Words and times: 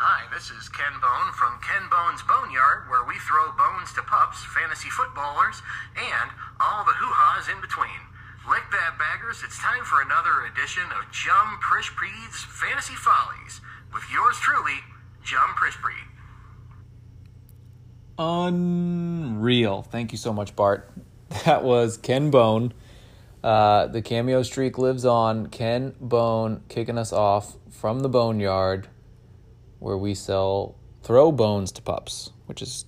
Hi, 0.00 0.24
this 0.32 0.48
is 0.48 0.72
Ken 0.72 0.96
Bone 0.96 1.28
from 1.36 1.60
Ken 1.60 1.84
Bone's 1.92 2.24
Boneyard, 2.24 2.88
where 2.88 3.04
we 3.04 3.20
throw 3.28 3.52
bones 3.52 3.92
to 3.92 4.00
pups, 4.00 4.40
fantasy 4.56 4.88
footballers, 4.88 5.60
and 5.92 6.32
all 6.56 6.88
the 6.88 6.96
hoo-has 6.96 7.52
in 7.52 7.60
between. 7.60 8.00
Lick 8.48 8.64
that, 8.72 8.96
baggers. 8.96 9.44
It's 9.44 9.60
time 9.60 9.84
for 9.84 10.00
another 10.00 10.48
edition 10.48 10.88
of 10.96 11.04
Jum 11.12 11.60
Prishpreed's 11.60 12.40
Fantasy 12.48 12.96
Follies 12.96 13.60
with 13.92 14.00
yours 14.10 14.40
truly, 14.40 14.80
Jum 15.22 15.52
Prishpreed. 15.52 16.08
Unreal. 18.16 19.82
Thank 19.82 20.12
you 20.12 20.18
so 20.18 20.32
much, 20.32 20.56
Bart. 20.56 20.90
That 21.44 21.62
was 21.62 21.98
Ken 21.98 22.30
Bone. 22.30 22.72
Uh, 23.44 23.86
the 23.88 24.00
cameo 24.00 24.42
streak 24.44 24.78
lives 24.78 25.04
on. 25.04 25.48
Ken 25.48 25.94
Bone 26.00 26.62
kicking 26.70 26.96
us 26.96 27.12
off 27.12 27.56
from 27.68 28.00
the 28.00 28.08
Boneyard, 28.08 28.88
where 29.80 29.98
we 29.98 30.14
sell 30.14 30.76
throw 31.02 31.32
bones 31.32 31.72
to 31.72 31.82
pups, 31.82 32.30
which 32.46 32.62
is 32.62 32.84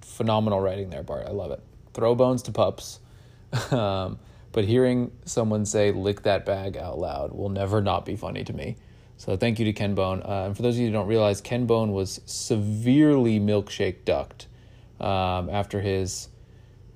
phenomenal 0.00 0.60
writing 0.60 0.90
there, 0.90 1.02
Bart. 1.02 1.26
I 1.26 1.30
love 1.30 1.50
it. 1.50 1.62
Throw 1.94 2.14
bones 2.14 2.42
to 2.42 2.52
pups. 2.52 3.00
um, 3.70 4.18
but 4.52 4.64
hearing 4.64 5.10
someone 5.24 5.64
say 5.64 5.92
"lick 5.92 6.22
that 6.22 6.44
bag" 6.44 6.76
out 6.76 6.98
loud 6.98 7.32
will 7.32 7.48
never 7.48 7.80
not 7.80 8.04
be 8.04 8.16
funny 8.16 8.44
to 8.44 8.52
me. 8.52 8.76
So 9.16 9.36
thank 9.36 9.58
you 9.58 9.64
to 9.66 9.72
Ken 9.72 9.94
Bone. 9.94 10.20
Uh, 10.22 10.46
and 10.46 10.56
for 10.56 10.62
those 10.62 10.74
of 10.74 10.80
you 10.80 10.88
who 10.88 10.92
don't 10.92 11.06
realize, 11.06 11.40
Ken 11.40 11.66
Bone 11.66 11.92
was 11.92 12.20
severely 12.26 13.38
milkshake 13.38 14.04
ducked 14.04 14.48
um, 15.00 15.48
after 15.48 15.80
his 15.80 16.28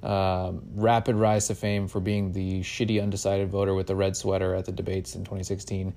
um, 0.03 0.63
rapid 0.75 1.17
rise 1.17 1.47
to 1.49 1.55
fame 1.55 1.89
for 1.89 2.01
being 2.01 2.33
the 2.33 2.61
shitty 2.61 3.03
undecided 3.03 3.51
voter 3.51 3.75
with 3.75 3.87
the 3.87 3.97
red 3.97 4.17
sweater 4.17 4.55
at 4.55 4.65
the 4.65 4.73
debates 4.73 5.15
in 5.15 5.23
2016. 5.23 5.95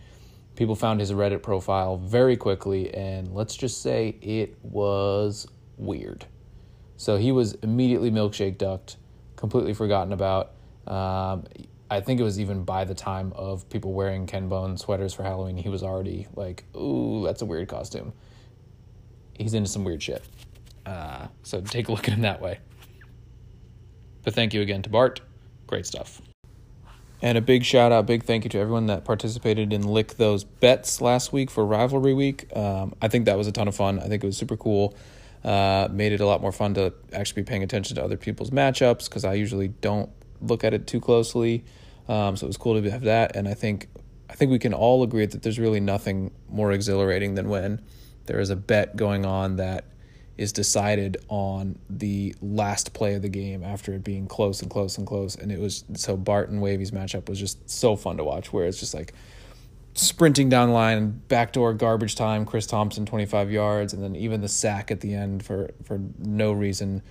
People 0.60 0.76
found 0.76 1.00
his 1.00 1.14
Reddit 1.14 1.42
profile 1.42 1.96
very 1.96 2.36
quickly, 2.36 2.94
and 2.94 3.34
let's 3.34 3.56
just 3.56 3.82
say 3.82 4.18
it 4.22 4.58
was 4.62 5.48
weird. 5.78 6.26
So 6.98 7.16
he 7.16 7.32
was 7.32 7.54
immediately 7.64 8.12
milkshake 8.12 8.58
ducked, 8.58 8.98
completely 9.38 9.74
forgotten 9.74 10.12
about. 10.12 10.52
Um, 10.86 11.46
I 11.90 12.02
think 12.02 12.20
it 12.20 12.24
was 12.24 12.42
even 12.42 12.66
by 12.66 12.84
the 12.84 12.94
time 12.94 13.32
of 13.38 13.70
people 13.70 13.94
wearing 13.94 14.28
Ken 14.28 14.50
Bone 14.50 14.76
sweaters 14.76 15.14
for 15.14 15.24
Halloween, 15.24 15.56
he 15.56 15.70
was 15.70 15.82
already 15.82 16.28
like, 16.36 16.66
ooh, 16.76 17.24
that's 17.24 17.42
a 17.42 17.46
weird 17.46 17.70
costume. 17.70 18.12
He's 19.36 19.54
into 19.54 19.70
some 19.70 19.86
weird 19.86 20.04
shit. 20.04 20.26
Uh, 20.86 21.28
so 21.42 21.62
take 21.62 21.88
a 21.88 21.94
look 21.94 22.10
at 22.10 22.16
him 22.16 22.22
that 22.24 22.42
way. 22.42 22.60
But 24.26 24.34
thank 24.34 24.54
you 24.54 24.62
again 24.62 24.82
to 24.82 24.90
Bart. 24.90 25.22
Great 25.68 25.86
stuff. 25.86 26.22
And 27.22 27.38
a 27.38 27.42
big 27.42 27.66
shout 27.66 27.92
out, 27.92 28.06
big 28.06 28.24
thank 28.24 28.46
you 28.46 28.50
to 28.52 28.60
everyone 28.60 28.86
that 28.86 29.04
participated 29.04 29.74
in 29.74 29.84
Lick 29.84 30.16
Those 30.16 30.46
Bets 30.46 31.02
last 31.02 31.34
week 31.34 31.52
for 31.52 31.66
Rivalry 31.66 32.14
Week. 32.14 32.56
Um, 32.56 32.96
I 33.02 33.10
think 33.10 33.26
that 33.26 33.38
was 33.38 33.46
a 33.46 33.52
ton 33.52 33.68
of 33.68 33.76
fun. 33.76 34.00
I 34.00 34.08
think 34.08 34.24
it 34.24 34.28
was 34.28 34.38
super 34.38 34.56
cool. 34.56 34.96
Uh, 35.44 35.90
made 35.92 36.14
it 36.14 36.22
a 36.22 36.26
lot 36.26 36.42
more 36.42 36.54
fun 36.54 36.74
to 36.76 36.94
actually 37.12 37.42
be 37.42 37.46
paying 37.46 37.64
attention 37.64 37.96
to 37.96 38.04
other 38.04 38.18
people's 38.18 38.52
matchups 38.52 39.06
because 39.06 39.26
I 39.26 39.34
usually 39.34 39.68
don't 39.68 40.10
look 40.42 40.64
at 40.64 40.74
it 40.74 40.88
too 40.88 41.02
closely. 41.02 41.66
Um, 42.08 42.38
so 42.38 42.46
it 42.46 42.50
was 42.50 42.58
cool 42.58 42.82
to 42.82 42.90
have 42.90 43.04
that. 43.04 43.36
And 43.36 43.48
I 43.48 43.54
think 43.54 43.88
I 44.30 44.34
think 44.34 44.52
we 44.52 44.60
can 44.60 44.74
all 44.74 45.04
agree 45.04 45.26
that 45.26 45.42
there's 45.42 45.60
really 45.60 45.80
nothing 45.80 46.32
more 46.50 46.72
exhilarating 46.72 47.36
than 47.36 47.50
when 47.50 47.82
there 48.26 48.40
is 48.40 48.50
a 48.50 48.56
bet 48.56 48.96
going 48.96 49.26
on 49.26 49.58
that 49.58 49.86
is 50.40 50.54
decided 50.54 51.18
on 51.28 51.78
the 51.90 52.34
last 52.42 52.94
play 52.94 53.14
of 53.14 53.22
the 53.22 53.30
game 53.30 53.62
after 53.62 53.94
it 53.94 54.06
being 54.06 54.26
close 54.26 54.62
and 54.62 54.72
close 54.72 54.98
and 54.98 55.06
close. 55.06 55.36
And 55.36 55.52
it 55.52 55.60
was 55.60 55.84
so 55.96 56.16
Bart 56.16 56.50
and 56.50 56.62
Wavy's 56.62 56.92
matchup 56.92 57.28
was 57.28 57.38
just 57.38 57.70
so 57.70 57.98
fun 57.98 58.16
to 58.18 58.24
watch, 58.24 58.54
where 58.54 58.66
it's 58.66 58.80
just 58.80 58.94
like 58.94 59.14
sprinting 59.96 60.48
down 60.48 60.70
the 60.70 60.74
line, 60.74 61.22
backdoor 61.28 61.74
garbage 61.74 62.16
time, 62.16 62.46
Chris 62.46 62.66
Thompson 62.66 63.06
25 63.06 63.52
yards, 63.52 63.92
and 63.92 64.02
then 64.02 64.16
even 64.16 64.40
the 64.40 64.48
sack 64.48 64.92
at 64.92 65.02
the 65.02 65.14
end 65.14 65.44
for, 65.44 65.72
for 65.84 66.00
no 66.18 66.54
reason 66.54 67.04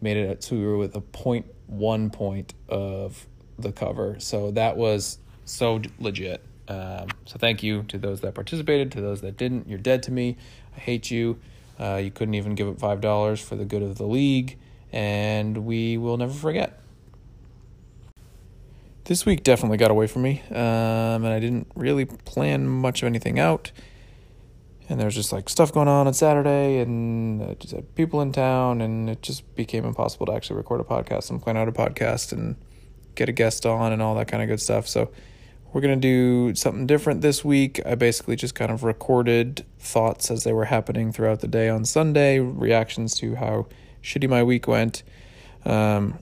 made 0.00 0.16
it 0.16 0.42
so 0.42 0.56
were 0.56 0.76
with 0.76 0.96
a 0.96 1.00
point 1.00 1.46
one 1.66 2.10
point 2.10 2.54
of 2.68 3.24
the 3.56 3.70
cover. 3.70 4.16
So 4.18 4.50
that 4.52 4.76
was 4.76 5.18
so 5.44 5.80
legit. 6.00 6.44
Um, 6.66 7.06
so 7.24 7.38
thank 7.38 7.62
you 7.62 7.84
to 7.84 7.98
those 7.98 8.20
that 8.22 8.34
participated, 8.34 8.90
to 8.92 9.00
those 9.00 9.20
that 9.20 9.36
didn't. 9.36 9.68
You're 9.68 9.78
dead 9.78 10.02
to 10.04 10.10
me. 10.10 10.36
I 10.76 10.80
hate 10.80 11.10
you. 11.10 11.38
Uh, 11.78 11.96
you 11.96 12.10
couldn't 12.10 12.34
even 12.34 12.54
give 12.54 12.68
up 12.68 12.78
five 12.78 13.00
dollars 13.00 13.40
for 13.40 13.56
the 13.56 13.64
good 13.64 13.82
of 13.82 13.98
the 13.98 14.06
league, 14.06 14.58
and 14.92 15.58
we 15.64 15.96
will 15.96 16.16
never 16.16 16.32
forget. 16.32 16.80
This 19.04 19.24
week 19.24 19.42
definitely 19.42 19.78
got 19.78 19.90
away 19.90 20.06
from 20.06 20.22
me, 20.22 20.42
um, 20.50 21.24
and 21.24 21.28
I 21.28 21.40
didn't 21.40 21.68
really 21.74 22.04
plan 22.04 22.68
much 22.68 23.02
of 23.02 23.06
anything 23.06 23.38
out. 23.38 23.72
And 24.90 24.98
there 24.98 25.06
was 25.06 25.14
just 25.14 25.32
like 25.32 25.48
stuff 25.48 25.72
going 25.72 25.88
on 25.88 26.06
on 26.06 26.14
Saturday, 26.14 26.80
and 26.80 27.42
I 27.42 27.54
just 27.54 27.74
had 27.74 27.94
people 27.94 28.20
in 28.20 28.32
town, 28.32 28.80
and 28.80 29.08
it 29.08 29.22
just 29.22 29.54
became 29.54 29.84
impossible 29.84 30.26
to 30.26 30.32
actually 30.32 30.56
record 30.56 30.80
a 30.80 30.84
podcast 30.84 31.30
and 31.30 31.40
plan 31.40 31.56
out 31.56 31.68
a 31.68 31.72
podcast 31.72 32.32
and 32.32 32.56
get 33.14 33.28
a 33.28 33.32
guest 33.32 33.66
on 33.66 33.92
and 33.92 34.00
all 34.00 34.14
that 34.14 34.28
kind 34.28 34.42
of 34.42 34.48
good 34.48 34.60
stuff. 34.60 34.88
So 34.88 35.10
we're 35.72 35.80
going 35.80 36.00
to 36.00 36.00
do 36.00 36.54
something 36.54 36.86
different 36.86 37.20
this 37.20 37.44
week. 37.44 37.80
I 37.84 37.94
basically 37.94 38.36
just 38.36 38.54
kind 38.54 38.70
of 38.70 38.84
recorded 38.84 39.64
thoughts 39.78 40.30
as 40.30 40.44
they 40.44 40.52
were 40.52 40.66
happening 40.66 41.12
throughout 41.12 41.40
the 41.40 41.48
day 41.48 41.68
on 41.68 41.84
Sunday, 41.84 42.38
reactions 42.38 43.14
to 43.16 43.34
how 43.34 43.66
shitty 44.02 44.28
my 44.28 44.42
week 44.42 44.66
went. 44.66 45.02
Um, 45.64 46.18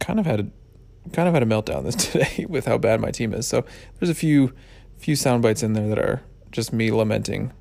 kind 0.00 0.20
of 0.20 0.26
had 0.26 0.40
a 0.40 0.46
kind 1.12 1.28
of 1.28 1.34
had 1.34 1.42
a 1.42 1.46
meltdown 1.46 1.84
this 1.84 1.94
today 2.12 2.46
with 2.48 2.66
how 2.66 2.78
bad 2.78 3.00
my 3.00 3.10
team 3.10 3.32
is. 3.32 3.46
So 3.46 3.64
there's 3.98 4.10
a 4.10 4.14
few 4.14 4.52
few 4.98 5.16
sound 5.16 5.42
bites 5.42 5.62
in 5.62 5.72
there 5.72 5.88
that 5.88 5.98
are 5.98 6.22
just 6.50 6.72
me 6.72 6.90
lamenting 6.90 7.52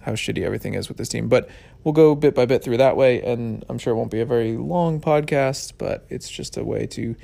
how 0.00 0.12
shitty 0.12 0.42
everything 0.42 0.74
is 0.74 0.88
with 0.88 0.98
this 0.98 1.08
team. 1.08 1.28
But 1.28 1.48
we'll 1.82 1.94
go 1.94 2.14
bit 2.14 2.34
by 2.34 2.44
bit 2.44 2.62
through 2.62 2.76
that 2.76 2.96
way, 2.96 3.22
and 3.22 3.64
I'm 3.68 3.78
sure 3.78 3.94
it 3.94 3.96
won't 3.96 4.10
be 4.10 4.20
a 4.20 4.26
very 4.26 4.56
long 4.56 5.00
podcast, 5.00 5.72
but 5.78 6.06
it's 6.10 6.28
just 6.28 6.56
a 6.56 6.64
way 6.64 6.86
to 6.88 7.16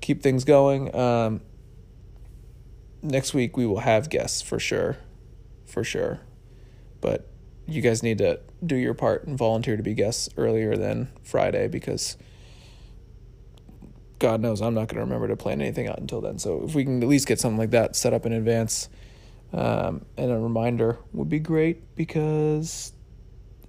keep 0.00 0.22
things 0.22 0.44
going. 0.44 0.94
Um, 0.94 1.42
next 3.06 3.34
week 3.34 3.56
we 3.56 3.66
will 3.66 3.80
have 3.80 4.10
guests 4.10 4.42
for 4.42 4.58
sure, 4.58 4.98
for 5.64 5.84
sure. 5.84 6.20
But 7.00 7.28
you 7.66 7.82
guys 7.82 8.02
need 8.02 8.18
to 8.18 8.40
do 8.64 8.76
your 8.76 8.94
part 8.94 9.26
and 9.26 9.36
volunteer 9.36 9.76
to 9.76 9.82
be 9.82 9.94
guests 9.94 10.28
earlier 10.36 10.76
than 10.76 11.08
Friday 11.22 11.68
because 11.68 12.16
God 14.18 14.40
knows 14.40 14.62
I'm 14.62 14.74
not 14.74 14.88
going 14.88 14.96
to 14.96 15.04
remember 15.04 15.28
to 15.28 15.36
plan 15.36 15.60
anything 15.60 15.88
out 15.88 15.98
until 15.98 16.20
then. 16.20 16.38
So 16.38 16.64
if 16.64 16.74
we 16.74 16.84
can 16.84 17.02
at 17.02 17.08
least 17.08 17.26
get 17.26 17.38
something 17.38 17.58
like 17.58 17.70
that 17.70 17.96
set 17.96 18.14
up 18.14 18.24
in 18.24 18.32
advance 18.32 18.88
um, 19.52 20.04
and 20.16 20.30
a 20.30 20.38
reminder 20.38 20.98
would 21.12 21.28
be 21.28 21.38
great 21.38 21.94
because 21.96 22.92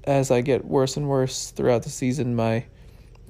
as 0.04 0.32
I 0.32 0.42
get 0.42 0.64
worse 0.64 0.96
and 0.96 1.10
worse 1.10 1.52
throughout 1.52 1.84
the 1.84 1.90
season, 1.90 2.36
my 2.36 2.66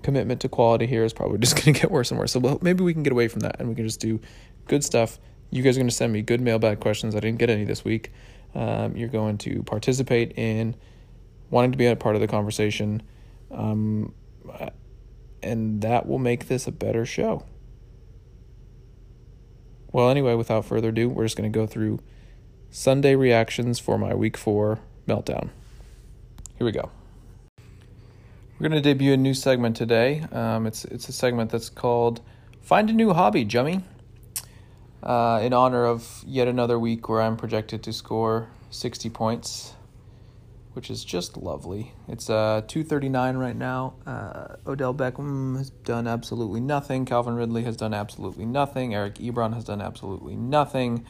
commitment 0.03 0.41
to 0.41 0.49
quality 0.49 0.85
here 0.85 1.03
is 1.03 1.13
probably 1.13 1.37
just 1.39 1.55
going 1.55 1.73
to 1.73 1.79
get 1.79 1.91
worse 1.91 2.11
and 2.11 2.19
worse. 2.19 2.31
So 2.33 2.59
maybe 2.61 2.83
we 2.83 2.93
can 2.93 3.03
get 3.03 3.13
away 3.13 3.27
from 3.27 3.39
that 3.41 3.59
and 3.59 3.69
we 3.69 3.75
can 3.75 3.85
just 3.85 3.99
do 3.99 4.19
good 4.67 4.83
stuff 4.83 5.17
you 5.49 5.63
guys 5.63 5.77
are 5.77 5.79
going 5.79 5.89
to 5.89 5.95
send 5.95 6.13
me 6.13 6.21
good 6.21 6.41
mailbag 6.41 6.79
questions. 6.79 7.15
I 7.15 7.19
didn't 7.19 7.39
get 7.39 7.49
any 7.49 7.63
this 7.63 7.85
week. 7.85 8.11
Um, 8.53 8.95
you're 8.95 9.09
going 9.09 9.37
to 9.39 9.63
participate 9.63 10.37
in 10.37 10.75
wanting 11.49 11.71
to 11.71 11.77
be 11.77 11.85
a 11.85 11.95
part 11.95 12.15
of 12.15 12.21
the 12.21 12.27
conversation. 12.27 13.03
Um, 13.51 14.13
and 15.41 15.81
that 15.81 16.07
will 16.07 16.19
make 16.19 16.47
this 16.47 16.67
a 16.67 16.71
better 16.71 17.05
show. 17.05 17.45
Well, 19.91 20.09
anyway, 20.09 20.33
without 20.35 20.65
further 20.65 20.89
ado, 20.89 21.09
we're 21.09 21.25
just 21.25 21.37
going 21.37 21.51
to 21.51 21.57
go 21.57 21.65
through 21.65 21.99
Sunday 22.69 23.15
reactions 23.15 23.79
for 23.79 23.97
my 23.97 24.13
week 24.13 24.35
four 24.35 24.79
meltdown. 25.07 25.49
Here 26.57 26.65
we 26.65 26.71
go. 26.71 26.91
We're 28.59 28.69
going 28.69 28.81
to 28.81 28.93
debut 28.93 29.13
a 29.13 29.17
new 29.17 29.33
segment 29.33 29.77
today. 29.77 30.25
Um, 30.31 30.65
it's 30.65 30.83
it's 30.85 31.07
a 31.07 31.13
segment 31.13 31.51
that's 31.51 31.69
called 31.69 32.21
"Find 32.61 32.89
a 32.89 32.93
New 32.93 33.13
Hobby, 33.13 33.45
Jummy." 33.45 33.83
Uh, 35.03 35.39
in 35.43 35.53
honor 35.53 35.85
of 35.85 36.23
yet 36.25 36.47
another 36.47 36.79
week 36.79 37.07
where 37.09 37.21
I'm 37.21 37.37
projected 37.37 37.83
to 37.83 37.93
score 37.93 38.49
60 38.71 39.09
points, 39.09 39.73
which 40.73 40.89
is 40.89 41.03
just 41.03 41.37
lovely. 41.37 41.93
It's 42.07 42.29
uh, 42.29 42.61
239 42.67 43.37
right 43.37 43.55
now. 43.55 43.93
Uh, 44.05 44.55
Odell 44.65 44.93
Beckham 44.93 45.57
has 45.57 45.69
done 45.69 46.07
absolutely 46.07 46.59
nothing. 46.59 47.05
Calvin 47.05 47.35
Ridley 47.35 47.63
has 47.63 47.77
done 47.77 47.93
absolutely 47.93 48.45
nothing. 48.45 48.93
Eric 48.93 49.15
Ebron 49.15 49.53
has 49.53 49.63
done 49.63 49.81
absolutely 49.81 50.35
nothing. 50.35 51.05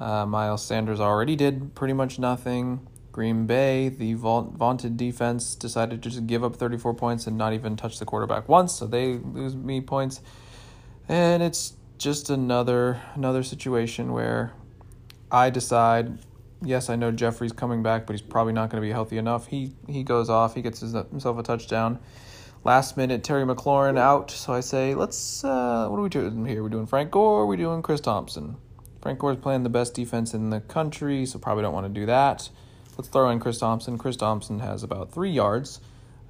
Uh, 0.00 0.26
Miles 0.26 0.64
Sanders 0.64 1.00
already 1.00 1.36
did 1.36 1.74
pretty 1.74 1.94
much 1.94 2.18
nothing. 2.18 2.86
Green 3.10 3.46
Bay, 3.46 3.88
the 3.88 4.14
vaunted 4.14 4.96
defense, 4.96 5.56
decided 5.56 6.02
to 6.02 6.08
just 6.10 6.26
give 6.28 6.44
up 6.44 6.54
34 6.54 6.94
points 6.94 7.26
and 7.26 7.36
not 7.36 7.52
even 7.52 7.76
touch 7.76 7.98
the 7.98 8.04
quarterback 8.04 8.48
once, 8.48 8.72
so 8.72 8.86
they 8.86 9.14
lose 9.14 9.56
me 9.56 9.80
points. 9.80 10.20
And 11.08 11.42
it's 11.42 11.72
just 11.98 12.30
another 12.30 13.00
another 13.14 13.42
situation 13.42 14.12
where 14.12 14.52
I 15.30 15.50
decide, 15.50 16.18
yes, 16.62 16.88
I 16.88 16.96
know 16.96 17.10
Jeffery's 17.10 17.52
coming 17.52 17.82
back, 17.82 18.06
but 18.06 18.14
he's 18.14 18.22
probably 18.22 18.52
not 18.52 18.70
going 18.70 18.80
to 18.80 18.86
be 18.86 18.92
healthy 18.92 19.18
enough. 19.18 19.48
He 19.48 19.72
he 19.88 20.04
goes 20.04 20.30
off, 20.30 20.54
he 20.54 20.62
gets 20.62 20.80
his, 20.80 20.92
himself 20.92 21.38
a 21.38 21.42
touchdown. 21.42 21.98
Last 22.64 22.96
minute, 22.96 23.22
Terry 23.22 23.44
McLaurin 23.44 23.98
out, 23.98 24.30
so 24.30 24.52
I 24.52 24.60
say, 24.60 24.94
let's. 24.94 25.44
Uh, 25.44 25.88
what 25.88 25.98
are 25.98 26.02
we 26.02 26.08
doing 26.08 26.44
here? 26.44 26.62
We're 26.62 26.68
doing 26.68 26.86
Frank 26.86 27.10
Gore. 27.10 27.46
We're 27.46 27.56
doing 27.56 27.82
Chris 27.82 28.00
Thompson. 28.00 28.56
Frank 29.00 29.20
Gore's 29.20 29.36
playing 29.36 29.62
the 29.62 29.68
best 29.68 29.94
defense 29.94 30.34
in 30.34 30.50
the 30.50 30.60
country, 30.60 31.24
so 31.24 31.38
probably 31.38 31.62
don't 31.62 31.72
want 31.72 31.86
to 31.86 32.00
do 32.00 32.06
that. 32.06 32.48
let's 32.96 33.08
throw 33.08 33.30
in 33.30 33.38
Chris 33.38 33.58
Thompson. 33.58 33.96
Chris 33.96 34.16
Thompson 34.16 34.58
has 34.58 34.82
about 34.82 35.12
three 35.12 35.30
yards. 35.30 35.80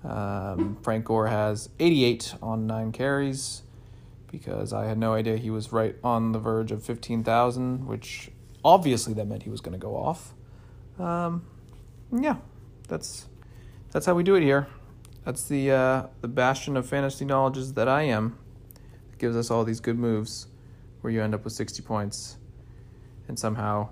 Um, 0.05 0.77
Frank 0.83 1.07
Gore 1.07 1.27
has 1.27 1.71
88 1.81 2.35
on 2.43 2.67
nine 2.67 2.93
carries 2.93 3.63
because 4.31 4.73
I 4.73 4.87
had 4.87 4.99
no 4.99 5.15
idea 5.15 5.37
he 5.37 5.51
was 5.51 5.73
right 5.73 5.97
on 6.05 6.33
the 6.33 6.39
verge 6.39 6.71
of 6.73 6.83
15,000, 6.83 7.87
which 7.87 8.31
obviously 8.65 9.15
that 9.15 9.27
meant 9.27 9.43
he 9.43 9.51
was 9.51 9.61
going 9.61 9.73
to 9.73 9.79
go 9.79 9.97
off. 9.97 10.35
Um, 10.99 11.45
yeah, 12.13 12.37
that's 12.89 13.27
that's 13.93 14.07
how 14.07 14.15
we 14.15 14.23
do 14.23 14.35
it 14.35 14.43
here. 14.43 14.67
That's 15.25 15.45
the 15.45 15.71
uh, 15.71 16.07
the 16.21 16.29
bastion 16.29 16.77
of 16.77 16.89
fantasy 16.89 17.25
knowledge 17.25 17.59
that 17.73 17.89
I 17.89 18.03
am. 18.03 18.39
It 19.13 19.19
gives 19.19 19.37
us 19.37 19.51
all 19.51 19.65
these 19.65 19.81
good 19.81 19.99
moves 19.99 20.47
where 21.01 21.13
you 21.13 21.23
end 21.23 21.35
up 21.35 21.45
with 21.45 21.53
60 21.53 21.83
points 21.83 22.39
and 23.29 23.39
somehow 23.39 23.89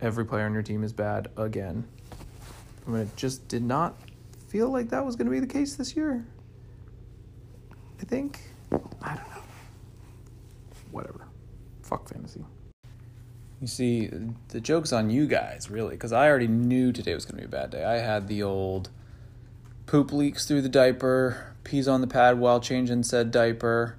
every 0.00 0.24
player 0.24 0.46
on 0.46 0.52
your 0.52 0.62
team 0.62 0.82
is 0.82 0.92
bad 0.92 1.28
again. 1.36 1.86
I 2.86 2.90
mean, 2.90 3.02
it 3.02 3.16
just 3.16 3.46
did 3.48 3.62
not 3.62 3.96
feel 4.48 4.70
like 4.70 4.90
that 4.90 5.04
was 5.04 5.16
going 5.16 5.26
to 5.26 5.30
be 5.30 5.40
the 5.40 5.46
case 5.46 5.76
this 5.76 5.96
year. 5.96 6.26
I 8.00 8.04
think. 8.04 8.40
I 9.02 9.14
don't 9.14 9.30
know. 9.30 9.35
Whatever. 10.90 11.26
Fuck 11.82 12.08
fantasy. 12.08 12.44
You 13.60 13.66
see, 13.66 14.10
the 14.48 14.60
joke's 14.60 14.92
on 14.92 15.08
you 15.08 15.26
guys, 15.26 15.70
really, 15.70 15.94
because 15.94 16.12
I 16.12 16.28
already 16.28 16.48
knew 16.48 16.92
today 16.92 17.14
was 17.14 17.24
going 17.24 17.40
to 17.40 17.48
be 17.48 17.56
a 17.56 17.60
bad 17.60 17.70
day. 17.70 17.84
I 17.84 17.98
had 17.98 18.28
the 18.28 18.42
old 18.42 18.90
poop 19.86 20.12
leaks 20.12 20.46
through 20.46 20.62
the 20.62 20.68
diaper, 20.68 21.54
pees 21.64 21.88
on 21.88 22.00
the 22.02 22.06
pad 22.06 22.38
while 22.38 22.60
changing 22.60 23.02
said 23.04 23.30
diaper, 23.30 23.96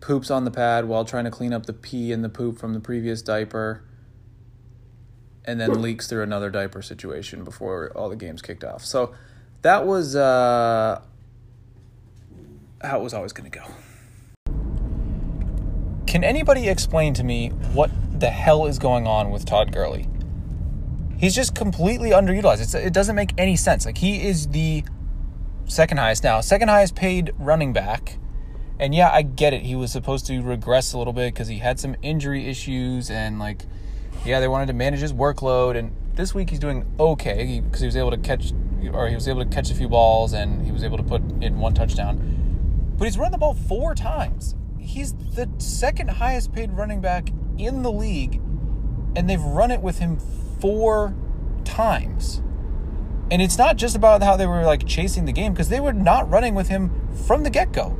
poops 0.00 0.30
on 0.30 0.44
the 0.44 0.50
pad 0.50 0.84
while 0.86 1.04
trying 1.04 1.24
to 1.24 1.30
clean 1.30 1.52
up 1.54 1.66
the 1.66 1.72
pee 1.72 2.12
and 2.12 2.22
the 2.22 2.28
poop 2.28 2.58
from 2.58 2.74
the 2.74 2.80
previous 2.80 3.22
diaper, 3.22 3.82
and 5.44 5.58
then 5.58 5.80
leaks 5.80 6.06
through 6.06 6.22
another 6.22 6.50
diaper 6.50 6.82
situation 6.82 7.44
before 7.44 7.90
all 7.96 8.10
the 8.10 8.16
games 8.16 8.42
kicked 8.42 8.62
off. 8.62 8.84
So 8.84 9.14
that 9.62 9.86
was 9.86 10.14
uh, 10.14 11.00
how 12.82 13.00
it 13.00 13.02
was 13.02 13.14
always 13.14 13.32
going 13.32 13.50
to 13.50 13.58
go. 13.58 13.64
Can 16.08 16.24
anybody 16.24 16.70
explain 16.70 17.12
to 17.14 17.22
me 17.22 17.50
what 17.74 17.90
the 18.18 18.30
hell 18.30 18.64
is 18.64 18.78
going 18.78 19.06
on 19.06 19.30
with 19.30 19.44
Todd 19.44 19.72
Gurley? 19.72 20.08
He's 21.18 21.34
just 21.34 21.54
completely 21.54 22.12
underutilized. 22.12 22.62
It's, 22.62 22.74
it 22.74 22.94
doesn't 22.94 23.14
make 23.14 23.34
any 23.36 23.56
sense. 23.56 23.84
Like 23.84 23.98
he 23.98 24.26
is 24.26 24.48
the 24.48 24.84
second 25.66 25.98
highest 25.98 26.24
now, 26.24 26.40
second 26.40 26.68
highest 26.68 26.94
paid 26.94 27.34
running 27.38 27.74
back. 27.74 28.16
And 28.78 28.94
yeah, 28.94 29.10
I 29.12 29.20
get 29.20 29.52
it. 29.52 29.64
He 29.64 29.74
was 29.74 29.92
supposed 29.92 30.24
to 30.28 30.40
regress 30.40 30.94
a 30.94 30.98
little 30.98 31.12
bit 31.12 31.34
because 31.34 31.48
he 31.48 31.58
had 31.58 31.78
some 31.78 31.94
injury 32.00 32.48
issues 32.48 33.10
and 33.10 33.38
like, 33.38 33.66
yeah, 34.24 34.40
they 34.40 34.48
wanted 34.48 34.68
to 34.68 34.72
manage 34.72 35.00
his 35.00 35.12
workload. 35.12 35.76
And 35.76 35.94
this 36.14 36.34
week 36.34 36.48
he's 36.48 36.58
doing 36.58 36.90
okay 36.98 37.60
because 37.62 37.80
he, 37.80 37.84
he 37.84 37.86
was 37.86 37.96
able 37.96 38.12
to 38.12 38.16
catch 38.16 38.54
or 38.94 39.08
he 39.08 39.14
was 39.14 39.28
able 39.28 39.44
to 39.44 39.50
catch 39.50 39.70
a 39.70 39.74
few 39.74 39.90
balls 39.90 40.32
and 40.32 40.64
he 40.64 40.72
was 40.72 40.84
able 40.84 40.96
to 40.96 41.02
put 41.02 41.20
in 41.42 41.58
one 41.58 41.74
touchdown. 41.74 42.94
But 42.96 43.04
he's 43.04 43.18
run 43.18 43.30
the 43.30 43.36
ball 43.36 43.52
four 43.52 43.94
times. 43.94 44.54
He's 44.78 45.14
the 45.14 45.48
second 45.58 46.10
highest 46.10 46.52
paid 46.52 46.72
running 46.72 47.00
back 47.00 47.30
in 47.58 47.82
the 47.82 47.92
league, 47.92 48.36
and 49.16 49.28
they've 49.28 49.42
run 49.42 49.70
it 49.70 49.80
with 49.80 49.98
him 49.98 50.18
four 50.60 51.14
times. 51.64 52.42
And 53.30 53.42
it's 53.42 53.58
not 53.58 53.76
just 53.76 53.94
about 53.94 54.22
how 54.22 54.36
they 54.36 54.46
were 54.46 54.64
like 54.64 54.86
chasing 54.86 55.26
the 55.26 55.32
game 55.32 55.52
because 55.52 55.68
they 55.68 55.80
were 55.80 55.92
not 55.92 56.30
running 56.30 56.54
with 56.54 56.68
him 56.68 56.90
from 57.26 57.42
the 57.42 57.50
get 57.50 57.72
go. 57.72 57.98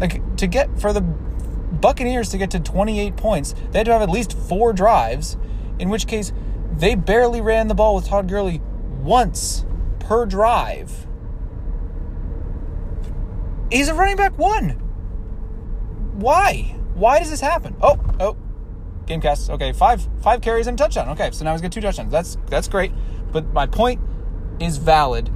Like 0.00 0.36
to 0.36 0.46
get 0.46 0.80
for 0.80 0.92
the 0.92 1.02
Buccaneers 1.02 2.30
to 2.30 2.38
get 2.38 2.50
to 2.52 2.60
28 2.60 3.16
points, 3.16 3.54
they 3.70 3.80
had 3.80 3.86
to 3.86 3.92
have 3.92 4.02
at 4.02 4.10
least 4.10 4.32
four 4.32 4.72
drives, 4.72 5.36
in 5.78 5.90
which 5.90 6.06
case 6.06 6.32
they 6.76 6.94
barely 6.94 7.40
ran 7.40 7.68
the 7.68 7.74
ball 7.74 7.94
with 7.94 8.06
Todd 8.06 8.28
Gurley 8.28 8.62
once 9.02 9.66
per 9.98 10.26
drive. 10.26 11.06
He's 13.70 13.88
a 13.88 13.94
running 13.94 14.16
back 14.16 14.38
one. 14.38 14.81
Why? 16.22 16.76
Why 16.94 17.18
does 17.18 17.30
this 17.30 17.40
happen? 17.40 17.76
Oh, 17.82 17.98
oh, 18.20 18.36
Gamecast. 19.06 19.50
Okay, 19.50 19.72
five 19.72 20.06
five 20.22 20.40
carries 20.40 20.68
and 20.68 20.78
touchdown. 20.78 21.08
Okay, 21.10 21.30
so 21.32 21.44
now 21.44 21.52
he's 21.52 21.60
got 21.60 21.72
two 21.72 21.80
touchdowns. 21.80 22.12
That's 22.12 22.38
that's 22.46 22.68
great. 22.68 22.92
But 23.32 23.52
my 23.52 23.66
point 23.66 24.00
is 24.60 24.76
valid. 24.76 25.30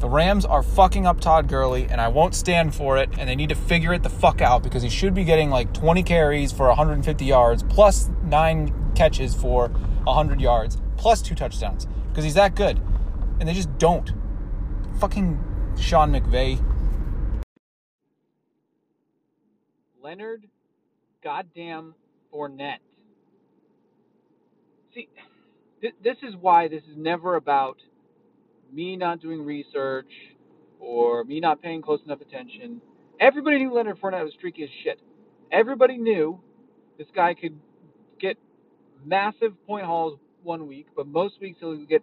The 0.00 0.08
Rams 0.08 0.44
are 0.44 0.62
fucking 0.62 1.06
up 1.06 1.20
Todd 1.20 1.48
Gurley, 1.48 1.86
and 1.88 2.00
I 2.00 2.08
won't 2.08 2.34
stand 2.34 2.74
for 2.74 2.98
it. 2.98 3.08
And 3.18 3.26
they 3.26 3.34
need 3.34 3.48
to 3.48 3.54
figure 3.54 3.94
it 3.94 4.02
the 4.02 4.10
fuck 4.10 4.42
out 4.42 4.62
because 4.62 4.82
he 4.82 4.90
should 4.90 5.14
be 5.14 5.24
getting 5.24 5.48
like 5.48 5.72
20 5.72 6.02
carries 6.02 6.52
for 6.52 6.66
150 6.66 7.24
yards, 7.24 7.62
plus 7.62 8.10
nine 8.24 8.74
catches 8.94 9.34
for 9.34 9.68
100 9.68 10.40
yards, 10.40 10.76
plus 10.98 11.22
two 11.22 11.34
touchdowns 11.34 11.86
because 12.10 12.24
he's 12.24 12.34
that 12.34 12.54
good. 12.54 12.78
And 13.40 13.48
they 13.48 13.54
just 13.54 13.78
don't. 13.78 14.12
Fucking 15.00 15.42
Sean 15.78 16.12
McVay. 16.12 16.62
Leonard 20.02 20.46
goddamn 21.22 21.94
Fournette. 22.32 22.78
See, 24.94 25.08
th- 25.80 25.94
this 26.02 26.16
is 26.22 26.34
why 26.40 26.68
this 26.68 26.82
is 26.90 26.96
never 26.96 27.36
about 27.36 27.76
me 28.72 28.96
not 28.96 29.20
doing 29.20 29.44
research 29.44 30.10
or 30.80 31.24
me 31.24 31.40
not 31.40 31.62
paying 31.62 31.82
close 31.82 32.00
enough 32.04 32.20
attention. 32.20 32.80
Everybody 33.20 33.58
knew 33.58 33.72
Leonard 33.72 34.00
Fournette 34.00 34.24
was 34.24 34.32
streaky 34.36 34.64
as 34.64 34.70
shit. 34.82 34.98
Everybody 35.52 35.96
knew 35.98 36.40
this 36.98 37.06
guy 37.14 37.34
could 37.34 37.58
get 38.20 38.36
massive 39.04 39.54
point 39.66 39.84
hauls 39.84 40.18
one 40.42 40.66
week, 40.66 40.86
but 40.96 41.06
most 41.06 41.34
weeks 41.40 41.58
he'll 41.60 41.76
get 41.86 42.02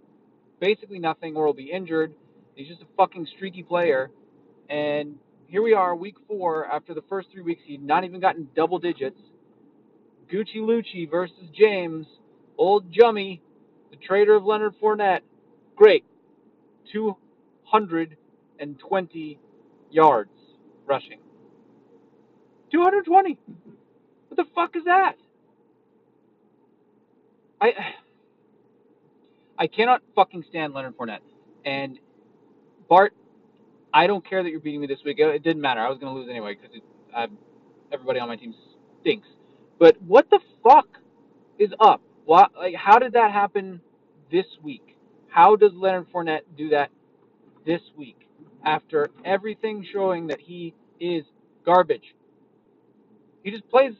basically 0.62 1.00
nothing 1.00 1.36
or 1.36 1.48
he'll 1.48 1.54
be 1.54 1.72
injured. 1.72 2.13
He's 2.56 2.68
just 2.68 2.81
a 2.81 2.88
fucking 2.95 3.28
streaky 3.36 3.63
player. 3.63 4.12
And 4.69 5.16
here 5.50 5.62
we 5.63 5.74
are, 5.74 5.96
week 5.96 6.18
four, 6.28 6.68
after 6.68 6.94
the 6.94 7.01
first 7.10 7.30
three 7.31 7.42
weeks, 7.42 7.63
he'd 7.66 7.81
not 7.81 8.04
even 8.04 8.19
gotten 8.19 8.48
double 8.56 8.78
digits. 8.78 9.19
Gucci 10.31 10.57
Lucci 10.57 11.10
versus 11.10 11.50
James, 11.57 12.06
old 12.57 12.92
Jummy, 12.92 13.42
the 13.90 13.96
trader 13.98 14.36
of 14.36 14.46
Leonard 14.46 14.75
Fournette. 14.81 15.22
Great. 15.75 16.06
220 16.94 19.40
yards 19.90 20.30
rushing. 20.86 21.19
220. 22.72 23.40
What 24.28 24.38
the 24.38 24.45
fuck 24.54 24.75
is 24.75 24.84
that? 24.86 25.13
I 27.60 27.72
I 29.57 29.66
cannot 29.68 30.04
fucking 30.16 30.44
stand 30.50 30.75
Leonard 30.75 30.95
Fournette. 30.95 31.21
And 31.66 31.97
Bart, 32.88 33.14
I 33.94 34.08
don't 34.08 34.28
care 34.28 34.44
that 34.44 34.50
you're 34.50 34.60
beating 34.60 34.81
me 34.81 34.88
this 34.88 35.00
week. 35.04 35.18
It 35.19 35.44
didn't 35.44 35.62
matter. 35.62 35.81
I 35.81 35.90
was 35.90 35.98
going 35.98 36.14
to 36.14 36.19
lose 36.19 36.30
anyway 36.30 36.56
because 36.56 36.78
everybody 37.92 38.19
on 38.19 38.28
my 38.28 38.36
team 38.36 38.54
stinks. 39.02 39.28
But 39.80 40.02
what 40.02 40.30
the 40.30 40.40
fuck 40.64 40.88
is 41.58 41.72
up? 41.80 42.02
What, 42.26 42.52
like, 42.56 42.76
how 42.76 43.00
did 43.00 43.14
that 43.14 43.31
happen 43.31 43.81
this 44.31 44.46
week? 44.62 44.96
How 45.28 45.56
does 45.56 45.72
Leonard 45.74 46.08
Fournette 46.14 46.42
do 46.58 46.69
that 46.69 46.90
this 47.66 47.81
week 47.98 48.28
after 48.64 49.10
everything 49.26 49.86
showing 49.92 50.28
that 50.28 50.40
he 50.40 50.74
is 51.00 51.24
garbage? 51.66 52.16
He 53.44 53.52
just 53.52 53.68
plays. 53.69 53.94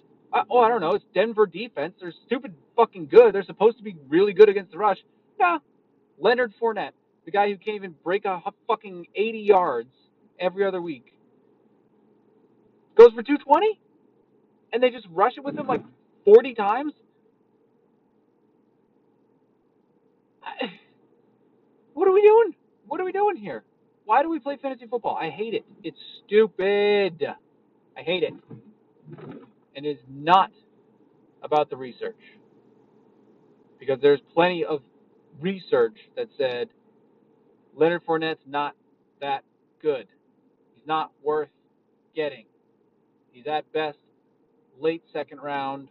Oh, 0.50 0.60
I 0.60 0.70
don't 0.70 0.82
know. 0.82 0.94
It's 0.94 1.06
Denver 1.16 1.48
defense. 1.48 1.96
They're 2.00 2.14
stupid 2.28 2.54
fucking 2.76 3.08
good. 3.08 3.34
They're 3.34 3.44
supposed 3.44 3.78
to 3.78 3.84
be 3.84 3.96
really 4.08 4.34
good 4.34 4.50
against 4.50 4.72
the 4.72 4.78
rush. 4.78 4.98
Nah, 5.40 5.60
Leonard 6.20 6.54
Fournette, 6.62 6.92
the 7.26 7.32
guy 7.32 7.50
who 7.50 7.58
can't 7.58 7.76
even 7.76 7.96
break 8.04 8.26
a 8.26 8.42
fucking 8.68 9.08
80 9.16 9.40
yards 9.40 9.90
every 10.40 10.66
other 10.66 10.82
week, 10.82 11.14
goes 12.98 13.10
for 13.14 13.24
220 13.24 13.80
and 14.74 14.84
they 14.84 14.90
just 14.90 15.08
rush 15.12 15.34
it 15.38 15.44
with 15.44 15.56
him 15.58 15.68
like 15.68 15.84
40 16.26 16.54
times? 16.56 16.94
What 21.94 22.08
are 22.08 22.14
we 22.14 22.22
doing? 22.22 22.56
What 22.88 23.02
are 23.02 23.04
we 23.04 23.12
doing 23.12 23.36
here? 23.36 23.64
Why 24.06 24.24
do 24.24 24.30
we 24.30 24.40
play 24.40 24.58
fantasy 24.62 24.88
football? 24.88 25.18
I 25.20 25.30
hate 25.30 25.54
it. 25.54 25.66
It's 25.84 25.98
stupid. 26.26 27.24
I 27.98 28.02
hate 28.02 28.24
it. 28.24 28.34
And 29.76 29.86
it's 29.86 30.02
not 30.10 30.50
about 31.44 31.70
the 31.70 31.76
research. 31.76 32.18
Because 33.80 34.00
there's 34.02 34.22
plenty 34.34 34.64
of 34.64 34.82
research 35.42 35.98
that 36.16 36.28
said 36.38 36.70
Leonard 37.76 38.06
Fournette's 38.06 38.42
not 38.46 38.76
that 39.22 39.44
good. 39.82 40.08
He's 40.76 40.86
not 40.88 41.12
worth 41.24 41.50
getting. 42.16 42.46
He's 43.32 43.48
at 43.48 43.72
best 43.74 43.98
late 44.80 45.04
second 45.14 45.40
round, 45.40 45.90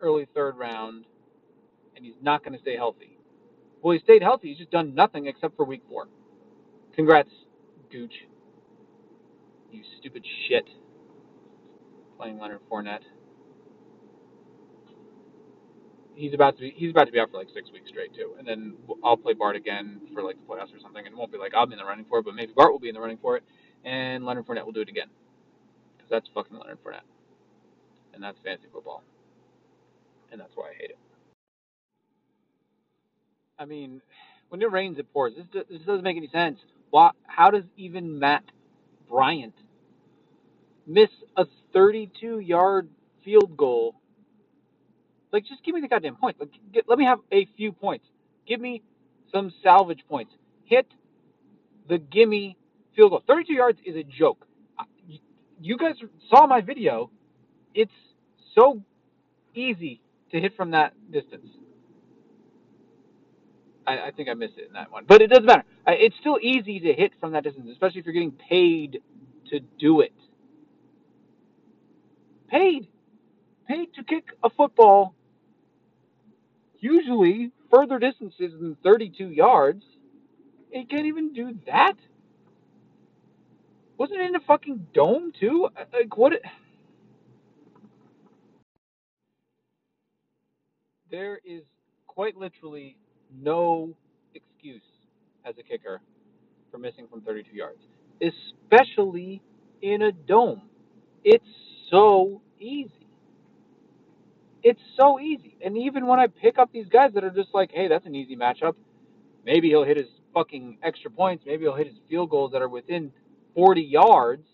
early 0.00 0.26
third 0.34 0.56
round, 0.56 1.04
and 1.94 2.04
he's 2.04 2.14
not 2.22 2.44
going 2.44 2.54
to 2.54 2.60
stay 2.60 2.76
healthy. 2.76 3.18
Well, 3.82 3.92
he 3.92 4.00
stayed 4.00 4.22
healthy. 4.22 4.48
He's 4.48 4.58
just 4.58 4.70
done 4.70 4.94
nothing 4.94 5.26
except 5.26 5.56
for 5.56 5.64
week 5.64 5.82
four. 5.88 6.08
Congrats, 6.94 7.30
Gooch. 7.90 8.12
You 9.70 9.82
stupid 9.98 10.24
shit. 10.48 10.64
Playing 12.18 12.38
Leonard 12.38 12.60
Fournette. 12.70 13.00
He's 16.16 16.34
about 16.34 16.56
to 16.56 16.62
be 16.62 16.74
he's 16.76 16.90
about 16.90 17.04
to 17.04 17.12
be 17.12 17.20
out 17.20 17.30
for 17.30 17.38
like 17.38 17.48
six 17.54 17.70
weeks 17.72 17.88
straight 17.90 18.14
too, 18.14 18.34
and 18.38 18.46
then 18.48 18.74
I'll 19.04 19.16
play 19.16 19.34
Bart 19.34 19.56
again 19.56 20.00
for 20.14 20.22
like 20.22 20.36
the 20.36 20.46
playoffs 20.52 20.74
or 20.74 20.80
something, 20.82 21.04
and 21.06 21.14
it 21.14 21.16
won't 21.16 21.32
be 21.32 21.38
like 21.38 21.54
I'll 21.54 21.66
be 21.66 21.74
in 21.74 21.78
the 21.78 21.84
running 21.84 22.06
for 22.08 22.18
it, 22.18 22.24
but 22.24 22.34
maybe 22.34 22.52
Bart 22.56 22.72
will 22.72 22.80
be 22.80 22.88
in 22.88 22.94
the 22.94 23.00
running 23.00 23.18
for 23.22 23.36
it, 23.36 23.44
and 23.84 24.24
Leonard 24.24 24.46
Fournette 24.46 24.64
will 24.64 24.72
do 24.72 24.80
it 24.80 24.88
again, 24.88 25.08
because 25.96 26.10
that's 26.10 26.28
fucking 26.34 26.58
Leonard 26.58 26.78
Fournette, 26.84 27.06
and 28.14 28.22
that's 28.22 28.38
fantasy 28.44 28.68
football, 28.72 29.02
and 30.32 30.40
that's 30.40 30.52
why 30.56 30.70
I 30.70 30.74
hate 30.74 30.90
it. 30.90 30.98
I 33.58 33.64
mean, 33.64 34.02
when 34.48 34.62
it 34.62 34.70
rains, 34.70 34.98
it 34.98 35.12
pours. 35.12 35.34
This, 35.36 35.64
this 35.70 35.82
doesn't 35.86 36.04
make 36.04 36.16
any 36.16 36.28
sense. 36.32 36.58
Why? 36.90 37.10
How 37.26 37.50
does 37.50 37.64
even 37.76 38.18
Matt 38.18 38.44
Bryant 39.08 39.54
miss 40.86 41.10
a 41.36 41.46
32-yard 41.74 42.88
field 43.24 43.56
goal? 43.56 43.96
Like, 45.36 45.44
just 45.44 45.62
give 45.64 45.74
me 45.74 45.82
the 45.82 45.88
goddamn 45.88 46.16
point. 46.16 46.40
Like, 46.40 46.48
get, 46.72 46.88
let 46.88 46.98
me 46.98 47.04
have 47.04 47.18
a 47.30 47.46
few 47.58 47.70
points. 47.70 48.06
Give 48.48 48.58
me 48.58 48.80
some 49.30 49.52
salvage 49.62 50.02
points. 50.08 50.32
Hit 50.64 50.86
the 51.90 51.98
gimme 51.98 52.56
field 52.94 53.10
goal. 53.10 53.22
32 53.26 53.52
yards 53.52 53.78
is 53.84 53.96
a 53.96 54.02
joke. 54.02 54.46
You 55.60 55.76
guys 55.76 55.96
saw 56.30 56.46
my 56.46 56.62
video. 56.62 57.10
It's 57.74 57.92
so 58.54 58.80
easy 59.54 60.00
to 60.32 60.40
hit 60.40 60.56
from 60.56 60.70
that 60.70 60.94
distance. 61.12 61.48
I, 63.86 64.06
I 64.06 64.10
think 64.12 64.30
I 64.30 64.32
missed 64.32 64.56
it 64.56 64.68
in 64.68 64.72
that 64.72 64.90
one, 64.90 65.04
but 65.06 65.20
it 65.20 65.26
doesn't 65.26 65.44
matter. 65.44 65.64
It's 65.86 66.16
still 66.18 66.38
easy 66.40 66.80
to 66.80 66.94
hit 66.94 67.12
from 67.20 67.32
that 67.32 67.44
distance, 67.44 67.68
especially 67.70 68.00
if 68.00 68.06
you're 68.06 68.14
getting 68.14 68.32
paid 68.32 69.02
to 69.50 69.60
do 69.78 70.00
it. 70.00 70.14
Paid, 72.48 72.88
paid 73.68 73.92
to 73.96 74.02
kick 74.02 74.28
a 74.42 74.48
football, 74.48 75.14
usually 76.80 77.52
further 77.72 77.98
distances 77.98 78.52
than 78.60 78.76
32 78.82 79.28
yards. 79.30 79.84
It 80.70 80.90
can't 80.90 81.06
even 81.06 81.32
do 81.32 81.54
that. 81.66 81.94
Wasn't 83.98 84.20
it 84.20 84.26
in 84.26 84.36
a 84.36 84.40
fucking 84.40 84.88
dome 84.94 85.32
too? 85.38 85.68
Like 85.92 86.16
what? 86.16 86.34
There 91.10 91.40
is 91.44 91.62
quite 92.06 92.36
literally 92.36 92.96
no 93.42 93.96
excuse 94.34 94.82
as 95.46 95.54
a 95.58 95.62
kicker 95.62 96.00
for 96.70 96.78
missing 96.78 97.06
from 97.10 97.22
32 97.22 97.56
yards, 97.56 97.80
especially 98.22 99.42
in 99.82 100.02
a 100.02 100.12
dome. 100.12 100.62
It's 101.24 101.44
so 101.90 102.42
easy. 102.60 103.05
It's 104.62 104.80
so 104.96 105.20
easy. 105.20 105.56
And 105.64 105.76
even 105.76 106.06
when 106.06 106.18
I 106.18 106.26
pick 106.26 106.58
up 106.58 106.72
these 106.72 106.88
guys 106.88 107.12
that 107.14 107.24
are 107.24 107.30
just 107.30 107.50
like, 107.54 107.70
hey, 107.72 107.88
that's 107.88 108.06
an 108.06 108.14
easy 108.14 108.36
matchup, 108.36 108.74
maybe 109.44 109.68
he'll 109.68 109.84
hit 109.84 109.96
his 109.96 110.06
fucking 110.34 110.78
extra 110.82 111.10
points, 111.10 111.44
maybe 111.46 111.64
he'll 111.64 111.74
hit 111.74 111.86
his 111.86 111.96
field 112.08 112.30
goals 112.30 112.52
that 112.52 112.62
are 112.62 112.68
within 112.68 113.12
40 113.54 113.80
yards. 113.82 114.46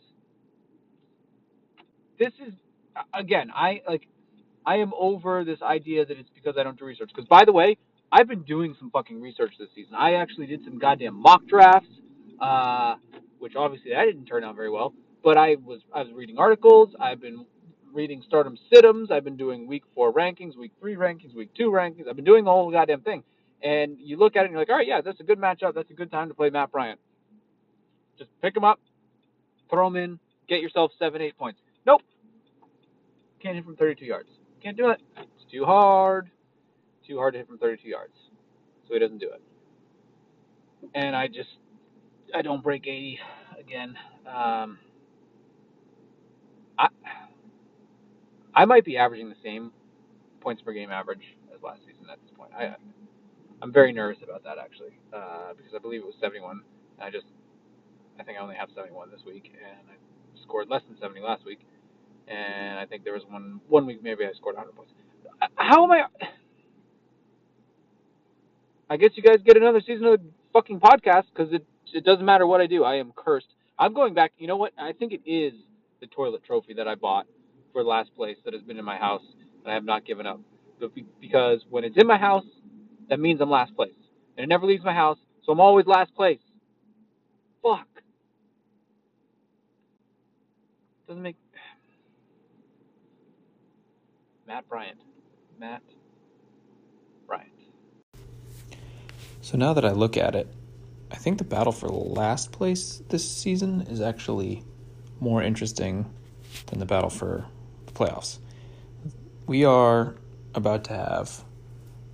This 2.19 2.33
is, 2.47 2.53
again, 3.15 3.51
I 3.55 3.81
like, 3.89 4.07
I 4.65 4.77
am 4.77 4.93
over 4.99 5.45
this 5.45 5.61
idea 5.63 6.05
that 6.05 6.19
it's 6.19 6.31
because 6.35 6.57
I 6.59 6.63
don't 6.63 6.79
do 6.79 6.85
research. 6.85 7.11
Because, 7.15 7.29
by 7.29 7.45
the 7.45 7.53
way, 7.53 7.79
I've 8.13 8.29
been 8.29 8.43
doing 8.43 8.77
some 8.79 8.91
fucking 8.91 9.21
research 9.21 9.55
this 9.59 9.69
season. 9.75 9.95
I 9.95 10.15
actually 10.15 10.47
did 10.47 10.63
some 10.65 10.79
goddamn 10.79 11.21
mock 11.21 11.47
drafts, 11.49 11.89
uh, 12.41 12.97
which 13.39 13.55
obviously 13.57 13.93
that 13.93 14.05
didn't 14.05 14.27
turn 14.27 14.45
out 14.45 14.55
very 14.55 14.71
well. 14.71 14.95
But 15.25 15.39
I 15.39 15.57
was 15.65 15.81
I 15.95 16.03
was 16.03 16.13
reading 16.13 16.37
articles. 16.39 16.95
I've 17.01 17.21
been 17.21 17.47
reading 17.93 18.23
Stardom 18.27 18.57
Situms. 18.73 19.11
I've 19.11 19.25
been 19.25 19.37
doing 19.37 19.67
week 19.67 19.85
four 19.95 20.13
rankings, 20.13 20.57
week 20.57 20.73
three 20.81 20.97
rankings, 20.97 21.35
week 21.35 21.51
two 21.55 21.71
rankings. 21.71 22.09
I've 22.09 22.17
been 22.17 22.25
doing 22.25 22.45
the 22.45 22.51
whole 22.51 22.71
goddamn 22.71 23.03
thing. 23.03 23.23
And 23.63 23.97
you 24.01 24.17
look 24.17 24.37
at 24.37 24.41
it 24.41 24.45
and 24.47 24.53
you're 24.53 24.61
like, 24.61 24.71
all 24.71 24.77
right, 24.77 24.87
yeah, 24.87 25.01
that's 25.01 25.21
a 25.21 25.25
good 25.25 25.39
matchup. 25.39 25.75
That's 25.75 25.91
a 25.91 25.95
good 25.95 26.11
time 26.11 26.29
to 26.29 26.35
play 26.35 26.51
Matt 26.51 26.73
Bryant. 26.73 26.99
Just 28.19 28.31
pick 28.41 28.57
him 28.57 28.65
up, 28.65 28.81
throw 29.71 29.87
him 29.87 29.97
in, 29.97 30.19
get 30.49 30.61
yourself 30.61 30.91
seven, 30.99 31.23
eight 31.23 31.37
points. 31.39 31.61
Nope. 31.87 32.03
Can't 33.41 33.57
hit 33.57 33.65
from 33.65 33.77
32 33.77 34.05
yards. 34.05 34.29
Can't 34.63 34.77
do 34.77 34.91
it. 34.91 35.01
It's 35.17 35.51
too 35.51 35.65
hard 35.65 36.31
too 37.07 37.19
hard 37.19 37.35
to 37.35 37.39
hit 37.39 37.49
from 37.49 37.59
32 37.59 37.89
yards. 37.89 38.15
So 38.87 38.95
he 38.95 39.01
doesn't 39.01 39.19
do 39.19 39.31
it. 39.31 39.43
And 40.95 41.15
I 41.15 41.29
just, 41.29 41.49
I 42.35 42.43
don't 42.43 42.63
break 42.63 42.87
80 42.87 43.19
again. 43.59 43.97
Um, 44.27 44.79
I, 46.79 46.89
I 48.55 48.65
might 48.65 48.85
be 48.85 48.97
averaging 48.97 49.29
the 49.29 49.37
same 49.43 49.73
points 50.41 50.63
per 50.63 50.73
game 50.73 50.91
average 50.91 51.23
as 51.55 51.63
last 51.63 51.81
season 51.87 52.07
at 52.11 52.19
this 52.23 52.31
point. 52.37 52.51
I, 52.57 52.75
I'm 53.63 53.73
very 53.73 53.93
nervous 53.93 54.19
about 54.23 54.45
that 54.45 54.59
actually, 54.59 54.99
uh, 55.15 55.55
because 55.57 55.73
I 55.75 55.79
believe 55.79 56.01
it 56.01 56.07
was 56.07 56.17
71. 56.21 56.61
And 56.99 57.05
I 57.05 57.11
just, 57.11 57.27
I 58.19 58.25
think 58.25 58.39
I 58.39 58.43
only 58.43 58.57
have 58.57 58.69
71 58.75 59.11
this 59.11 59.21
week, 59.25 59.53
and 59.55 59.89
I 59.89 60.43
scored 60.43 60.69
less 60.69 60.83
than 60.89 60.99
70 61.01 61.21
last 61.21 61.45
week. 61.45 61.61
And 62.29 62.79
I 62.79 62.87
think 62.87 63.05
there 63.05 63.15
was 63.15 63.23
one 63.29 63.61
one 63.69 63.85
week 63.85 64.03
maybe 64.03 64.25
I 64.25 64.33
scored 64.37 64.57
100 64.57 64.75
points. 64.77 64.93
How 65.57 65.85
am 65.85 65.91
I? 65.91 66.05
I 68.91 68.97
guess 68.97 69.11
you 69.15 69.23
guys 69.23 69.39
get 69.45 69.57
another 69.57 69.81
season 69.81 70.07
of 70.07 70.21
the 70.21 70.27
fucking 70.53 70.81
podcast 70.81 71.25
because 71.35 71.53
it 71.53 71.67
it 71.93 72.05
doesn't 72.05 72.25
matter 72.25 72.47
what 72.47 72.61
I 72.61 72.67
do. 72.67 72.85
I 72.85 72.97
am 72.97 73.13
cursed. 73.17 73.49
I'm 73.79 73.95
going 73.95 74.15
back. 74.15 74.33
You 74.39 74.47
know 74.47 74.57
what? 74.57 74.73
I 74.79 74.93
think 74.93 75.13
it 75.13 75.29
is 75.29 75.55
the 76.01 76.07
toilet 76.07 76.45
trophy 76.45 76.75
that 76.75 76.87
I 76.87 76.95
bought 76.95 77.27
for 77.73 77.83
last 77.83 78.15
place 78.17 78.37
that 78.45 78.55
has 78.55 78.63
been 78.63 78.79
in 78.79 78.85
my 78.85 78.97
house 78.97 79.23
and 79.65 79.71
I 79.71 79.75
have 79.75 79.85
not 79.85 80.05
given 80.05 80.27
up. 80.27 80.41
but 80.81 80.91
Because 81.21 81.65
when 81.71 81.85
it's 81.85 81.97
in 81.97 82.07
my 82.07 82.19
house, 82.19 82.45
that 83.09 83.21
means 83.21 83.41
I'm 83.41 83.51
last 83.51 83.75
place. 83.75 83.93
And 84.37 84.45
it 84.45 84.49
never 84.49 84.67
leaves 84.67 84.85
my 84.85 84.95
house, 84.95 85.19
so 85.45 85.53
I'm 85.53 85.61
always 85.61 85.87
last 85.87 86.15
place. 86.15 86.41
Fuck. 87.63 87.87
Doesn't 91.07 91.23
make. 91.23 91.37
Matt 94.47 94.69
Bryant. 94.69 94.99
Matt 95.59 95.83
Bryant. 97.27 97.49
So 99.41 99.57
now 99.57 99.73
that 99.75 99.85
I 99.85 99.93
look 99.93 100.17
at 100.17 100.35
it, 100.35 100.49
I 101.11 101.17
think 101.17 101.39
the 101.39 101.45
battle 101.45 101.73
for 101.73 101.89
last 101.89 102.53
place 102.53 103.03
this 103.09 103.31
season 103.31 103.83
is 103.83 104.01
actually 104.01 104.65
more 105.21 105.43
interesting 105.43 106.13
than 106.67 106.79
the 106.79 106.87
battle 106.87 107.11
for 107.11 107.47
the 107.93 108.05
playoffs. 108.05 108.39
We 109.47 109.65
are 109.65 110.15
about 110.55 110.85
to 110.85 110.93
have 110.95 111.45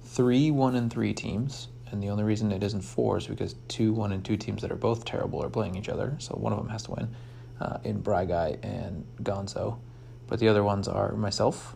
three 0.03 0.51
one 0.51 0.77
and 0.77 0.93
three 0.93 1.13
teams, 1.13 1.69
and 1.91 2.03
the 2.03 2.09
only 2.09 2.25
reason 2.25 2.53
it 2.53 2.63
isn't 2.63 2.83
four 2.83 3.19
is 3.19 3.27
because 3.27 3.55
two 3.69 3.93
one 3.93 4.13
and 4.13 4.25
two 4.25 4.37
teams 4.37 4.63
that 4.63 4.73
are 4.73 4.77
both 4.77 5.05
terrible 5.05 5.43
are 5.43 5.51
playing 5.51 5.77
each 5.77 5.89
other, 5.89 6.17
so 6.19 6.35
one 6.35 6.53
of 6.53 6.59
them 6.59 6.69
has 6.69 6.85
to 6.85 6.93
win. 6.93 7.15
Uh, 7.61 7.79
in 7.83 8.01
Bry 8.01 8.25
Guy 8.25 8.57
and 8.63 9.05
Gonzo, 9.23 9.79
but 10.29 10.39
the 10.39 10.47
other 10.47 10.63
ones 10.63 10.87
are 10.87 11.11
myself 11.13 11.75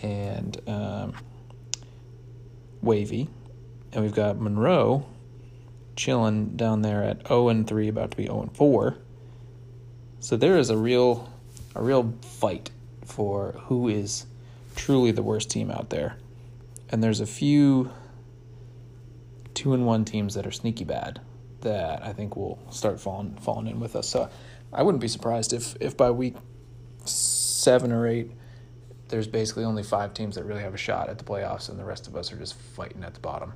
and 0.00 0.58
um, 0.66 1.12
Wavy, 2.80 3.28
and 3.92 4.02
we've 4.02 4.14
got 4.14 4.40
Monroe 4.40 5.06
chilling 5.96 6.56
down 6.56 6.82
there 6.82 7.02
at 7.02 7.26
0 7.26 7.48
and 7.48 7.66
3, 7.66 7.88
about 7.88 8.12
to 8.12 8.16
be 8.16 8.24
0 8.24 8.42
and 8.42 8.56
4. 8.56 8.96
So 10.20 10.36
there 10.36 10.56
is 10.56 10.70
a 10.70 10.76
real 10.76 11.30
a 11.74 11.82
real 11.82 12.14
fight 12.22 12.70
for 13.18 13.56
who 13.64 13.88
is 13.88 14.26
truly 14.76 15.10
the 15.10 15.24
worst 15.24 15.50
team 15.50 15.72
out 15.72 15.90
there. 15.90 16.18
And 16.88 17.02
there's 17.02 17.18
a 17.18 17.26
few 17.26 17.90
two 19.54 19.74
and 19.74 19.84
one 19.84 20.04
teams 20.04 20.34
that 20.34 20.46
are 20.46 20.52
sneaky 20.52 20.84
bad 20.84 21.20
that 21.62 22.00
I 22.04 22.12
think 22.12 22.36
will 22.36 22.60
start 22.70 23.00
falling 23.00 23.34
falling 23.40 23.66
in 23.66 23.80
with 23.80 23.96
us. 23.96 24.08
So 24.08 24.30
I 24.72 24.84
wouldn't 24.84 25.00
be 25.00 25.08
surprised 25.08 25.52
if 25.52 25.74
if 25.80 25.96
by 25.96 26.12
week 26.12 26.36
seven 27.06 27.90
or 27.90 28.06
eight 28.06 28.30
there's 29.08 29.26
basically 29.26 29.64
only 29.64 29.82
five 29.82 30.14
teams 30.14 30.36
that 30.36 30.44
really 30.44 30.62
have 30.62 30.74
a 30.74 30.78
shot 30.78 31.08
at 31.08 31.18
the 31.18 31.24
playoffs, 31.24 31.68
and 31.68 31.76
the 31.76 31.84
rest 31.84 32.06
of 32.06 32.14
us 32.14 32.32
are 32.32 32.36
just 32.36 32.54
fighting 32.54 33.02
at 33.02 33.14
the 33.14 33.20
bottom 33.20 33.52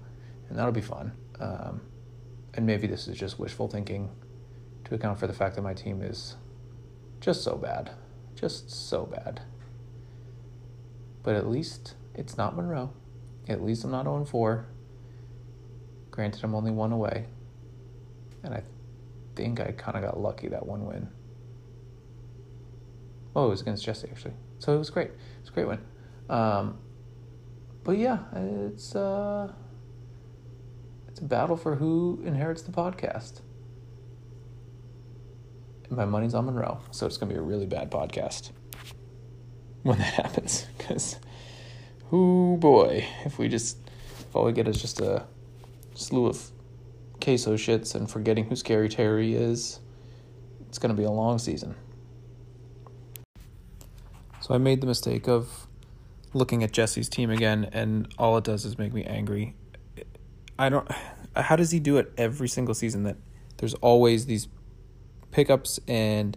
and 0.48 0.58
that'll 0.58 0.72
be 0.72 0.80
fun. 0.80 1.12
Um, 1.38 1.82
and 2.54 2.66
maybe 2.66 2.88
this 2.88 3.06
is 3.06 3.16
just 3.16 3.38
wishful 3.38 3.68
thinking 3.68 4.10
to 4.86 4.96
account 4.96 5.20
for 5.20 5.28
the 5.28 5.32
fact 5.32 5.54
that 5.54 5.62
my 5.62 5.72
team 5.72 6.02
is 6.02 6.34
just 7.20 7.44
so 7.44 7.54
bad, 7.54 7.92
just 8.34 8.68
so 8.68 9.06
bad. 9.06 9.40
But 11.22 11.36
at 11.36 11.48
least 11.48 11.94
it's 12.14 12.36
not 12.36 12.56
Monroe. 12.56 12.92
At 13.48 13.62
least 13.62 13.84
I'm 13.84 13.90
not 13.90 14.04
0 14.04 14.24
4. 14.24 14.66
Granted, 16.10 16.44
I'm 16.44 16.54
only 16.54 16.70
one 16.70 16.92
away. 16.92 17.26
And 18.42 18.54
I 18.54 18.62
think 19.34 19.60
I 19.60 19.72
kind 19.72 19.96
of 19.96 20.02
got 20.02 20.20
lucky 20.20 20.48
that 20.48 20.66
one 20.66 20.86
win. 20.86 21.08
Oh, 23.34 23.46
it 23.46 23.50
was 23.50 23.60
against 23.62 23.84
Jesse, 23.84 24.08
actually. 24.10 24.34
So 24.58 24.74
it 24.74 24.78
was 24.78 24.90
great. 24.90 25.10
It's 25.40 25.48
a 25.48 25.52
great 25.52 25.66
win. 25.66 25.80
Um, 26.28 26.78
but 27.84 27.98
yeah, 27.98 28.18
it's. 28.34 28.94
Uh, 28.94 29.52
it's 31.08 31.20
a 31.20 31.24
battle 31.24 31.58
for 31.58 31.76
who 31.76 32.22
inherits 32.24 32.62
the 32.62 32.72
podcast. 32.72 33.42
My 35.90 36.06
money's 36.06 36.32
on 36.32 36.46
Monroe, 36.46 36.80
so 36.90 37.04
it's 37.04 37.18
going 37.18 37.28
to 37.28 37.34
be 37.34 37.38
a 37.38 37.42
really 37.42 37.66
bad 37.66 37.90
podcast 37.90 38.50
when 39.82 39.98
that 39.98 40.14
happens. 40.14 40.66
Because, 40.76 41.16
Oh 42.14 42.58
boy, 42.58 43.06
if 43.24 43.38
we 43.38 43.48
just 43.48 43.78
if 44.20 44.36
all 44.36 44.44
we 44.44 44.52
get 44.52 44.68
is 44.68 44.80
just 44.80 45.00
a 45.00 45.24
slew 45.94 46.26
of 46.26 46.50
queso 47.22 47.54
shits 47.54 47.94
and 47.94 48.10
forgetting 48.10 48.44
who 48.44 48.54
Scary 48.54 48.90
Terry 48.90 49.34
is, 49.34 49.80
it's 50.68 50.78
gonna 50.78 50.92
be 50.92 51.04
a 51.04 51.10
long 51.10 51.38
season. 51.38 51.74
So 54.42 54.54
I 54.54 54.58
made 54.58 54.82
the 54.82 54.86
mistake 54.86 55.26
of 55.26 55.66
looking 56.34 56.62
at 56.62 56.72
Jesse's 56.72 57.08
team 57.08 57.30
again, 57.30 57.70
and 57.72 58.12
all 58.18 58.36
it 58.36 58.44
does 58.44 58.66
is 58.66 58.76
make 58.76 58.92
me 58.92 59.04
angry. 59.04 59.54
I 60.58 60.68
don't. 60.68 60.86
How 61.34 61.56
does 61.56 61.70
he 61.70 61.80
do 61.80 61.96
it 61.96 62.12
every 62.18 62.48
single 62.48 62.74
season? 62.74 63.04
That 63.04 63.16
there's 63.56 63.74
always 63.74 64.26
these 64.26 64.48
pickups, 65.30 65.80
and 65.88 66.36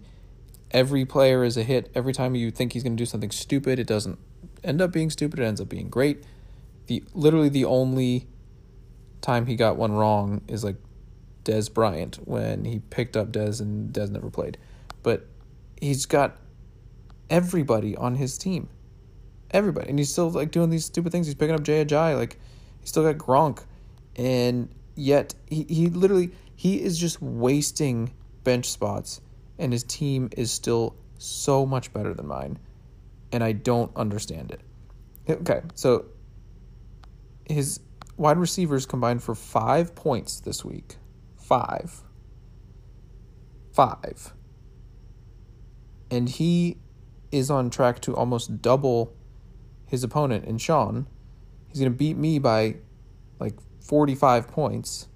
every 0.76 1.06
player 1.06 1.46
is 1.46 1.56
a 1.56 1.64
hit. 1.64 1.90
Every 1.96 2.12
time 2.12 2.36
you 2.36 2.52
think 2.52 2.74
he's 2.74 2.84
going 2.84 2.98
to 2.98 3.02
do 3.02 3.06
something 3.06 3.32
stupid, 3.32 3.80
it 3.80 3.88
doesn't 3.88 4.20
end 4.62 4.82
up 4.82 4.92
being 4.92 5.10
stupid. 5.10 5.40
It 5.40 5.46
ends 5.46 5.62
up 5.62 5.70
being 5.70 5.90
great. 5.90 6.26
The 6.88 7.02
literally 7.14 7.48
the 7.48 7.64
only 7.64 8.28
time 9.22 9.46
he 9.46 9.56
got 9.56 9.78
one 9.78 9.94
wrong 9.94 10.42
is 10.50 10.66
like 10.66 10.76
Dez 11.46 11.74
Bryant 11.74 12.18
when 12.26 12.66
he 12.66 12.80
picked 12.80 13.16
up 13.16 13.32
Dez 13.32 13.62
and 13.62 13.94
Dez 13.94 14.12
never 14.12 14.30
played. 14.30 14.58
But 15.02 15.26
he's 15.80 16.06
got 16.06 16.38
everybody 17.30 17.96
on 17.96 18.16
his 18.16 18.38
team. 18.38 18.68
Everybody. 19.52 19.90
And 19.90 19.98
he's 19.98 20.12
still 20.12 20.30
like 20.30 20.52
doing 20.52 20.72
these 20.72 20.84
stupid 20.84 21.14
things. 21.14 21.26
He's 21.26 21.36
picking 21.36 21.56
up 21.56 21.64
Jay 21.64 21.86
Ajayi. 21.86 22.18
Like 22.18 22.38
he's 22.82 22.90
still 22.90 23.04
got 23.04 23.18
Gronk. 23.18 23.64
And 24.18 24.68
yet 24.94 25.36
he, 25.48 25.66
he 25.70 25.88
literally 25.88 26.32
he 26.54 26.84
is 26.84 26.98
just 26.98 27.22
wasting 27.22 28.14
bench 28.44 28.70
spots 28.70 29.22
and 29.58 29.72
his 29.72 29.84
team 29.84 30.30
is 30.38 30.52
still 30.52 30.96
so 31.18 31.66
much 31.66 31.94
better 31.94 32.14
than 32.14 32.28
mine. 32.28 32.60
And 33.32 33.44
I 33.44 33.52
don't 33.54 33.96
understand 33.96 34.52
it. 34.52 34.62
Okay, 35.30 35.62
so 35.74 36.06
his 37.50 37.80
wide 38.18 38.38
receivers 38.38 38.86
combined 38.86 39.24
for 39.24 39.36
five 39.36 39.96
points 39.96 40.40
this 40.40 40.64
week. 40.64 40.98
Five. 41.38 42.02
Five. 43.74 44.34
And 46.12 46.30
he 46.30 46.78
is 47.32 47.50
on 47.50 47.70
track 47.70 48.00
to 48.02 48.16
almost 48.16 48.62
double 48.62 49.14
his 49.86 50.04
opponent 50.04 50.46
in 50.46 50.58
Sean. 50.58 51.08
He's 51.68 51.80
going 51.80 51.92
to 51.92 51.98
beat 51.98 52.18
me 52.18 52.40
by 52.40 52.78
like 53.40 53.56
45 53.82 54.48
points. 54.48 55.08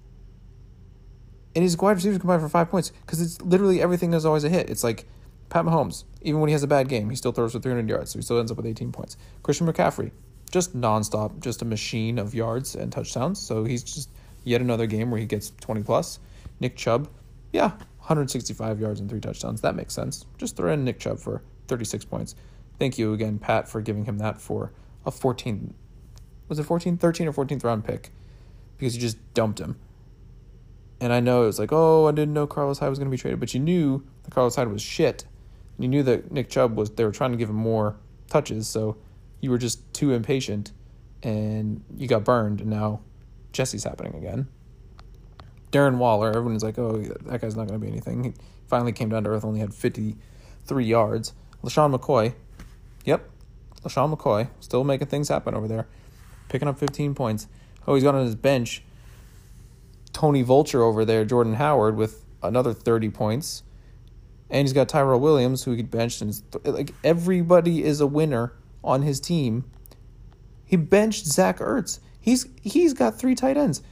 And 1.54 1.64
his 1.64 1.76
wide 1.76 1.92
receivers 1.92 2.18
combined 2.18 2.42
for 2.42 2.48
five 2.48 2.70
points 2.70 2.90
because 3.04 3.20
it's 3.20 3.40
literally 3.42 3.82
everything 3.82 4.14
is 4.14 4.24
always 4.24 4.44
a 4.44 4.48
hit. 4.48 4.70
It's 4.70 4.84
like 4.84 5.06
Pat 5.48 5.64
Mahomes, 5.64 6.04
even 6.22 6.40
when 6.40 6.48
he 6.48 6.52
has 6.52 6.62
a 6.62 6.68
bad 6.68 6.88
game, 6.88 7.10
he 7.10 7.16
still 7.16 7.32
throws 7.32 7.52
for 7.52 7.58
300 7.58 7.88
yards, 7.88 8.12
so 8.12 8.18
he 8.18 8.22
still 8.22 8.38
ends 8.38 8.52
up 8.52 8.56
with 8.56 8.66
18 8.66 8.92
points. 8.92 9.16
Christian 9.42 9.66
McCaffrey, 9.66 10.12
just 10.50 10.76
nonstop, 10.76 11.40
just 11.40 11.60
a 11.60 11.64
machine 11.64 12.18
of 12.18 12.34
yards 12.34 12.76
and 12.76 12.92
touchdowns. 12.92 13.40
So 13.40 13.64
he's 13.64 13.82
just 13.82 14.10
yet 14.44 14.60
another 14.60 14.86
game 14.86 15.10
where 15.10 15.20
he 15.20 15.26
gets 15.26 15.50
20 15.60 15.82
plus. 15.82 16.20
Nick 16.60 16.76
Chubb, 16.76 17.08
yeah, 17.52 17.70
165 17.98 18.80
yards 18.80 19.00
and 19.00 19.10
three 19.10 19.20
touchdowns. 19.20 19.60
That 19.60 19.74
makes 19.74 19.92
sense. 19.92 20.24
Just 20.38 20.56
throw 20.56 20.72
in 20.72 20.84
Nick 20.84 21.00
Chubb 21.00 21.18
for 21.18 21.42
36 21.66 22.04
points. 22.04 22.36
Thank 22.78 22.96
you 22.96 23.12
again, 23.12 23.38
Pat, 23.38 23.68
for 23.68 23.80
giving 23.80 24.04
him 24.04 24.18
that 24.18 24.40
for 24.40 24.72
a 25.04 25.10
14, 25.10 25.74
was 26.48 26.58
it 26.58 26.64
14, 26.64 26.96
13 26.96 27.28
or 27.28 27.32
14th 27.32 27.64
round 27.64 27.84
pick 27.84 28.10
because 28.78 28.94
you 28.94 29.00
just 29.00 29.18
dumped 29.34 29.58
him. 29.58 29.76
And 31.00 31.12
I 31.12 31.20
know 31.20 31.44
it 31.44 31.46
was 31.46 31.58
like, 31.58 31.72
oh, 31.72 32.06
I 32.06 32.12
didn't 32.12 32.34
know 32.34 32.46
Carlos 32.46 32.78
Hyde 32.78 32.90
was 32.90 32.98
going 32.98 33.10
to 33.10 33.14
be 33.14 33.20
traded, 33.20 33.40
but 33.40 33.54
you 33.54 33.60
knew 33.60 34.04
that 34.24 34.32
Carlos 34.32 34.56
Hyde 34.56 34.68
was 34.68 34.82
shit. 34.82 35.24
And 35.76 35.84
You 35.84 35.88
knew 35.88 36.02
that 36.02 36.30
Nick 36.30 36.50
Chubb 36.50 36.76
was, 36.76 36.90
they 36.90 37.04
were 37.04 37.12
trying 37.12 37.32
to 37.32 37.38
give 37.38 37.48
him 37.48 37.56
more 37.56 37.96
touches, 38.28 38.68
so 38.68 38.98
you 39.40 39.50
were 39.50 39.58
just 39.58 39.92
too 39.94 40.12
impatient 40.12 40.72
and 41.22 41.82
you 41.96 42.06
got 42.06 42.24
burned, 42.24 42.60
and 42.60 42.70
now 42.70 43.00
Jesse's 43.52 43.84
happening 43.84 44.14
again. 44.14 44.48
Darren 45.72 45.98
Waller, 45.98 46.28
everyone's 46.28 46.62
like, 46.62 46.78
oh, 46.78 46.98
that 46.98 47.40
guy's 47.40 47.56
not 47.56 47.68
going 47.68 47.80
to 47.80 47.84
be 47.84 47.90
anything. 47.90 48.24
He 48.24 48.32
finally 48.68 48.92
came 48.92 49.08
down 49.08 49.24
to 49.24 49.30
earth, 49.30 49.44
only 49.44 49.60
had 49.60 49.72
53 49.72 50.84
yards. 50.84 51.32
LeSean 51.62 51.94
McCoy, 51.94 52.34
yep, 53.04 53.28
LeSean 53.84 54.14
McCoy, 54.14 54.48
still 54.60 54.84
making 54.84 55.08
things 55.08 55.28
happen 55.28 55.54
over 55.54 55.68
there, 55.68 55.86
picking 56.48 56.68
up 56.68 56.78
15 56.78 57.14
points. 57.14 57.48
Oh, 57.86 57.94
he's 57.94 58.04
got 58.04 58.14
on 58.14 58.24
his 58.24 58.34
bench 58.34 58.82
Tony 60.20 60.42
Vulture 60.42 60.82
over 60.82 61.06
there, 61.06 61.24
Jordan 61.24 61.54
Howard, 61.54 61.96
with 61.96 62.26
another 62.42 62.74
30 62.74 63.08
points. 63.08 63.62
And 64.50 64.66
he's 64.66 64.74
got 64.74 64.86
Tyrell 64.86 65.18
Williams, 65.18 65.64
who 65.64 65.72
he 65.72 65.82
benched. 65.82 66.20
And 66.20 66.38
like 66.62 66.92
everybody 67.02 67.82
is 67.82 68.02
a 68.02 68.06
winner 68.06 68.52
on 68.84 69.00
his 69.00 69.18
team. 69.18 69.64
He 70.66 70.76
benched 70.76 71.24
Zach 71.24 71.58
Ertz. 71.58 72.00
He's 72.20 72.46
he's 72.60 72.92
got 72.92 73.18
three 73.18 73.34
tight 73.34 73.56
ends. 73.56 73.82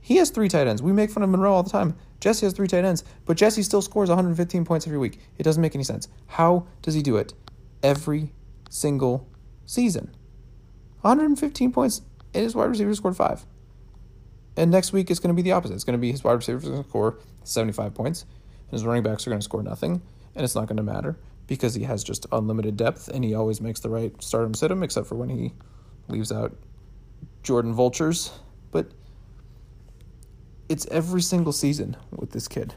He 0.00 0.16
has 0.16 0.30
three 0.30 0.48
tight 0.48 0.66
ends. 0.66 0.82
We 0.82 0.92
make 0.92 1.08
fun 1.08 1.22
of 1.22 1.30
Monroe 1.30 1.52
all 1.52 1.62
the 1.62 1.70
time. 1.70 1.94
Jesse 2.18 2.46
has 2.46 2.52
three 2.52 2.66
tight 2.66 2.84
ends, 2.84 3.04
but 3.24 3.36
Jesse 3.36 3.62
still 3.62 3.80
scores 3.80 4.08
115 4.08 4.64
points 4.64 4.88
every 4.88 4.98
week. 4.98 5.20
It 5.38 5.44
doesn't 5.44 5.62
make 5.62 5.76
any 5.76 5.84
sense. 5.84 6.08
How 6.26 6.66
does 6.82 6.94
he 6.94 7.02
do 7.02 7.16
it 7.16 7.32
every 7.84 8.32
single 8.70 9.28
season? 9.66 10.10
115 11.02 11.70
points, 11.70 12.02
and 12.34 12.42
his 12.42 12.56
wide 12.56 12.70
receiver 12.70 12.92
scored 12.96 13.16
five. 13.16 13.46
And 14.56 14.70
next 14.70 14.92
week 14.92 15.10
it's 15.10 15.20
going 15.20 15.34
to 15.34 15.34
be 15.34 15.42
the 15.42 15.52
opposite. 15.52 15.74
It's 15.74 15.84
going 15.84 15.98
to 15.98 16.00
be 16.00 16.10
his 16.10 16.24
wide 16.24 16.32
receivers 16.32 16.64
going 16.64 16.82
to 16.82 16.88
score 16.88 17.18
75 17.44 17.94
points, 17.94 18.22
and 18.22 18.72
his 18.72 18.84
running 18.84 19.02
backs 19.02 19.26
are 19.26 19.30
going 19.30 19.40
to 19.40 19.44
score 19.44 19.62
nothing, 19.62 20.02
and 20.34 20.44
it's 20.44 20.54
not 20.54 20.66
going 20.66 20.78
to 20.78 20.82
matter 20.82 21.18
because 21.46 21.74
he 21.74 21.84
has 21.84 22.02
just 22.02 22.26
unlimited 22.32 22.76
depth 22.76 23.08
and 23.08 23.24
he 23.24 23.32
always 23.34 23.60
makes 23.60 23.80
the 23.80 23.88
right 23.88 24.20
start 24.22 24.44
him 24.44 24.54
sit 24.54 24.70
him, 24.70 24.82
except 24.82 25.06
for 25.06 25.14
when 25.14 25.28
he 25.28 25.52
leaves 26.08 26.32
out 26.32 26.56
Jordan 27.42 27.72
Vultures. 27.72 28.32
But 28.70 28.90
it's 30.68 30.86
every 30.90 31.22
single 31.22 31.52
season 31.52 31.96
with 32.10 32.32
this 32.32 32.48
kid, 32.48 32.74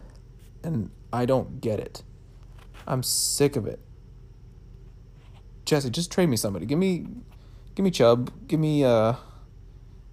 and 0.63 0.91
I 1.11 1.25
don't 1.25 1.61
get 1.61 1.79
it. 1.79 2.03
I'm 2.85 3.03
sick 3.03 3.55
of 3.55 3.65
it. 3.65 3.79
Jesse, 5.65 5.89
just 5.89 6.11
trade 6.11 6.29
me 6.29 6.35
somebody. 6.35 6.65
Give 6.65 6.79
me, 6.79 7.05
give 7.75 7.83
me 7.83 7.91
Chubb. 7.91 8.31
Give 8.47 8.59
me 8.59 8.83
uh 8.83 9.13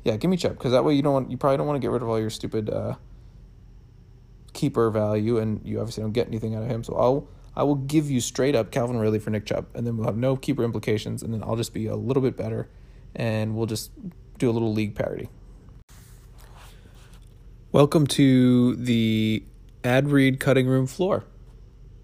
yeah, 0.07 0.17
give 0.17 0.31
me 0.31 0.37
Chubb 0.37 0.53
because 0.53 0.71
that 0.71 0.85
way 0.85 0.95
you 0.95 1.03
don't 1.03 1.13
want, 1.13 1.31
you 1.33 1.37
probably 1.37 1.57
don't 1.57 1.67
want 1.67 1.79
to 1.79 1.81
get 1.81 1.91
rid 1.91 2.01
of 2.01 2.09
all 2.09 2.21
your 2.21 2.31
stupid 2.31 2.71
uh, 2.71 2.95
keeper 4.53 4.89
value, 4.89 5.39
and 5.39 5.61
you 5.65 5.81
obviously 5.81 6.01
don't 6.05 6.13
get 6.13 6.29
anything 6.29 6.55
out 6.55 6.63
of 6.63 6.71
him. 6.71 6.85
So 6.85 6.95
I'll 6.95 7.29
I 7.57 7.65
will 7.65 7.75
give 7.75 8.09
you 8.09 8.21
straight 8.21 8.55
up 8.55 8.71
Calvin 8.71 8.99
Ridley 8.99 9.19
for 9.19 9.31
Nick 9.31 9.47
Chubb, 9.47 9.67
and 9.75 9.85
then 9.85 9.97
we'll 9.97 10.07
have 10.07 10.17
no 10.17 10.37
keeper 10.37 10.63
implications, 10.63 11.25
and 11.25 11.35
then 11.35 11.43
I'll 11.43 11.57
just 11.57 11.75
be 11.75 11.87
a 11.87 11.97
little 11.97 12.23
bit 12.23 12.37
better, 12.37 12.69
and 13.17 13.57
we'll 13.57 13.67
just 13.67 13.91
do 14.39 14.49
a 14.49 14.53
little 14.53 14.73
league 14.73 14.95
parody. 14.95 15.29
Welcome 17.73 18.07
to 18.07 18.77
the 18.77 19.43
ad 19.83 20.09
read 20.09 20.39
cutting 20.39 20.69
room 20.69 20.87
floor. 20.87 21.25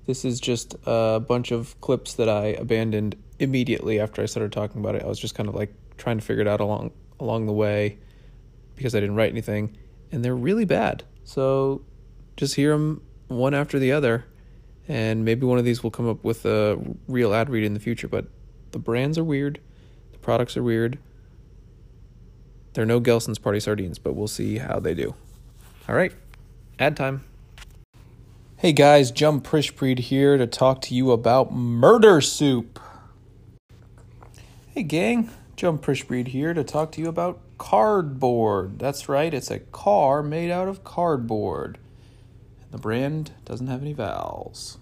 This 0.07 0.25
is 0.25 0.41
just 0.41 0.75
a 0.87 1.21
bunch 1.21 1.53
of 1.53 1.81
clips 1.81 2.15
that 2.15 2.29
I 2.29 2.47
abandoned 2.47 3.15
immediately 3.39 4.01
after 4.01 4.23
I 4.23 4.27
started 4.27 4.51
talking 4.51 4.81
about 4.81 4.97
it. 4.97 5.05
I 5.05 5.07
was 5.07 5.21
just 5.21 5.37
kind 5.37 5.49
of 5.49 5.55
like 5.55 5.73
trying 5.99 6.19
to 6.19 6.25
figure 6.25 6.41
it 6.41 6.49
out 6.49 6.61
along 6.61 6.91
along 7.23 7.47
the 7.47 7.53
way 7.53 7.99
because 8.75 8.95
I 8.95 9.01
didn't 9.01 9.17
write 9.17 9.31
anything, 9.31 9.77
and 10.11 10.25
they're 10.25 10.37
really 10.37 10.65
bad. 10.65 11.05
So 11.25 11.83
just 12.37 12.57
hear 12.57 12.73
them 12.73 13.03
one 13.29 13.55
after 13.55 13.79
the 13.79 13.93
other, 13.93 14.27
and 14.89 15.25
maybe 15.25 15.47
one 15.47 15.59
of 15.59 15.65
these 15.65 15.83
will 15.83 15.91
come 15.91 16.09
up 16.09 16.25
with 16.25 16.45
a 16.45 16.79
real 17.07 17.33
ad 17.33 17.49
read 17.49 17.65
in 17.65 17.75
the 17.75 17.81
future. 17.81 18.09
But 18.09 18.27
the 18.73 18.79
brands 18.79 19.17
are 19.17 19.25
weird, 19.25 19.61
the 20.13 20.19
products 20.19 20.57
are 20.57 20.63
weird. 20.63 20.99
There 22.75 22.83
are 22.83 22.87
no 22.87 23.01
Gelson's 23.01 23.39
Party 23.39 23.61
Sardines, 23.61 23.99
but 23.99 24.15
we'll 24.15 24.29
see 24.29 24.59
how 24.59 24.81
they 24.81 24.95
do. 24.95 25.15
All 25.89 25.95
right, 25.95 26.13
ad 26.79 26.97
time. 26.97 27.25
Hey 28.57 28.73
guys, 28.73 29.11
Jum 29.11 29.41
Prishpreed 29.41 29.99
here 29.99 30.39
to 30.39 30.47
talk 30.47 30.81
to 30.83 30.95
you 30.95 31.11
about 31.11 31.53
Murder 31.53 32.21
Soup. 32.21 32.81
Hey 34.69 34.85
gang, 34.85 35.31
Jum 35.57 35.79
Prishbreed 35.79 36.29
here 36.29 36.55
to 36.55 36.65
talk 36.65 36.93
to 36.93 37.01
you 37.01 37.09
about 37.09 37.41
cardboard. 37.59 38.79
That's 38.79 39.09
right, 39.09 39.33
it's 39.33 39.51
a 39.51 39.59
car 39.61 40.23
made 40.23 40.51
out 40.51 40.69
of 40.69 40.83
cardboard. 40.85 41.79
The 42.71 42.79
brand 42.79 43.33
doesn't 43.45 43.67
have 43.67 43.83
any 43.83 43.93
vowels. 43.93 44.79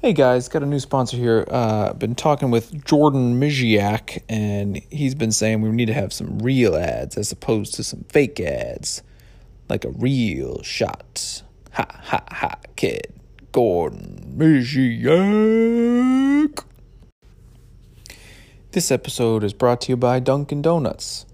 Hey 0.00 0.12
guys, 0.12 0.48
got 0.48 0.62
a 0.62 0.66
new 0.66 0.78
sponsor 0.78 1.16
here. 1.16 1.46
Uh, 1.50 1.92
been 1.92 2.14
talking 2.14 2.50
with 2.50 2.84
Jordan 2.84 3.40
Miziak, 3.40 4.22
and 4.28 4.76
he's 4.90 5.14
been 5.14 5.32
saying 5.32 5.62
we 5.62 5.70
need 5.70 5.86
to 5.86 5.94
have 5.94 6.12
some 6.12 6.38
real 6.38 6.76
ads 6.76 7.16
as 7.16 7.32
opposed 7.32 7.74
to 7.74 7.84
some 7.84 8.04
fake 8.08 8.38
ads, 8.40 9.02
like 9.68 9.84
a 9.84 9.90
real 9.90 10.62
shot. 10.62 11.42
Ha 11.72 11.86
ha 11.90 12.22
ha, 12.30 12.54
kid. 12.76 13.12
Gordon 13.52 14.34
Miziak. 14.36 15.06
This 18.76 18.90
episode 18.90 19.42
is 19.42 19.54
brought 19.54 19.80
to 19.80 19.92
you 19.92 19.96
by 19.96 20.20
Dunkin' 20.20 20.60
Donuts. 20.60 21.24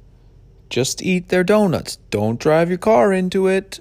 Just 0.71 1.03
eat 1.03 1.29
their 1.29 1.43
donuts. 1.43 1.97
Don't 2.09 2.39
drive 2.39 2.69
your 2.69 2.79
car 2.79 3.13
into 3.13 3.49
it. 3.49 3.81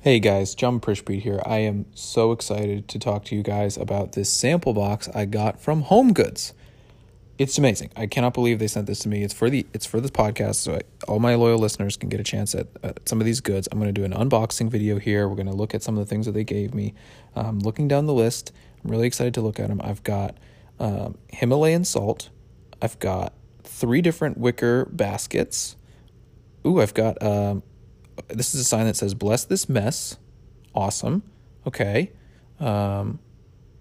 Hey 0.00 0.18
guys, 0.18 0.54
John 0.54 0.80
Prishbeat 0.80 1.20
here. 1.20 1.42
I 1.44 1.58
am 1.58 1.84
so 1.92 2.32
excited 2.32 2.88
to 2.88 2.98
talk 2.98 3.26
to 3.26 3.36
you 3.36 3.42
guys 3.42 3.76
about 3.76 4.12
this 4.12 4.30
sample 4.30 4.72
box 4.72 5.10
I 5.14 5.26
got 5.26 5.60
from 5.60 5.82
Home 5.82 6.14
Goods. 6.14 6.54
it's 7.36 7.58
amazing. 7.58 7.90
I 7.94 8.06
cannot 8.06 8.32
believe 8.32 8.60
they 8.60 8.66
sent 8.66 8.86
this 8.86 9.00
to 9.00 9.10
me. 9.10 9.22
It's 9.22 9.34
for 9.34 9.50
the 9.50 9.66
it's 9.74 9.84
for 9.84 10.00
this 10.00 10.10
podcast, 10.10 10.54
so 10.54 10.76
I, 10.76 10.80
all 11.06 11.18
my 11.18 11.34
loyal 11.34 11.58
listeners 11.58 11.98
can 11.98 12.08
get 12.08 12.18
a 12.18 12.24
chance 12.24 12.54
at, 12.54 12.68
at 12.82 13.06
some 13.10 13.20
of 13.20 13.26
these 13.26 13.42
goods. 13.42 13.68
I'm 13.70 13.78
going 13.78 13.92
to 13.94 14.00
do 14.00 14.06
an 14.06 14.14
unboxing 14.14 14.70
video 14.70 14.98
here. 14.98 15.28
We're 15.28 15.36
going 15.36 15.48
to 15.48 15.52
look 15.52 15.74
at 15.74 15.82
some 15.82 15.98
of 15.98 16.06
the 16.06 16.08
things 16.08 16.24
that 16.24 16.32
they 16.32 16.44
gave 16.44 16.72
me. 16.72 16.94
Um, 17.36 17.58
looking 17.58 17.88
down 17.88 18.06
the 18.06 18.14
list, 18.14 18.54
I'm 18.82 18.90
really 18.90 19.06
excited 19.06 19.34
to 19.34 19.42
look 19.42 19.60
at 19.60 19.68
them. 19.68 19.82
I've 19.84 20.02
got 20.02 20.38
um, 20.80 21.18
Himalayan 21.28 21.84
salt. 21.84 22.30
I've 22.82 22.98
got 22.98 23.34
three 23.62 24.00
different 24.00 24.38
wicker 24.38 24.86
baskets. 24.86 25.76
Ooh, 26.66 26.80
I've 26.80 26.94
got 26.94 27.22
um, 27.22 27.62
this 28.28 28.54
is 28.54 28.62
a 28.62 28.64
sign 28.64 28.86
that 28.86 28.96
says 28.96 29.14
"Bless 29.14 29.44
this 29.44 29.68
mess." 29.68 30.16
Awesome. 30.74 31.22
Okay. 31.66 32.10
Um, 32.58 33.18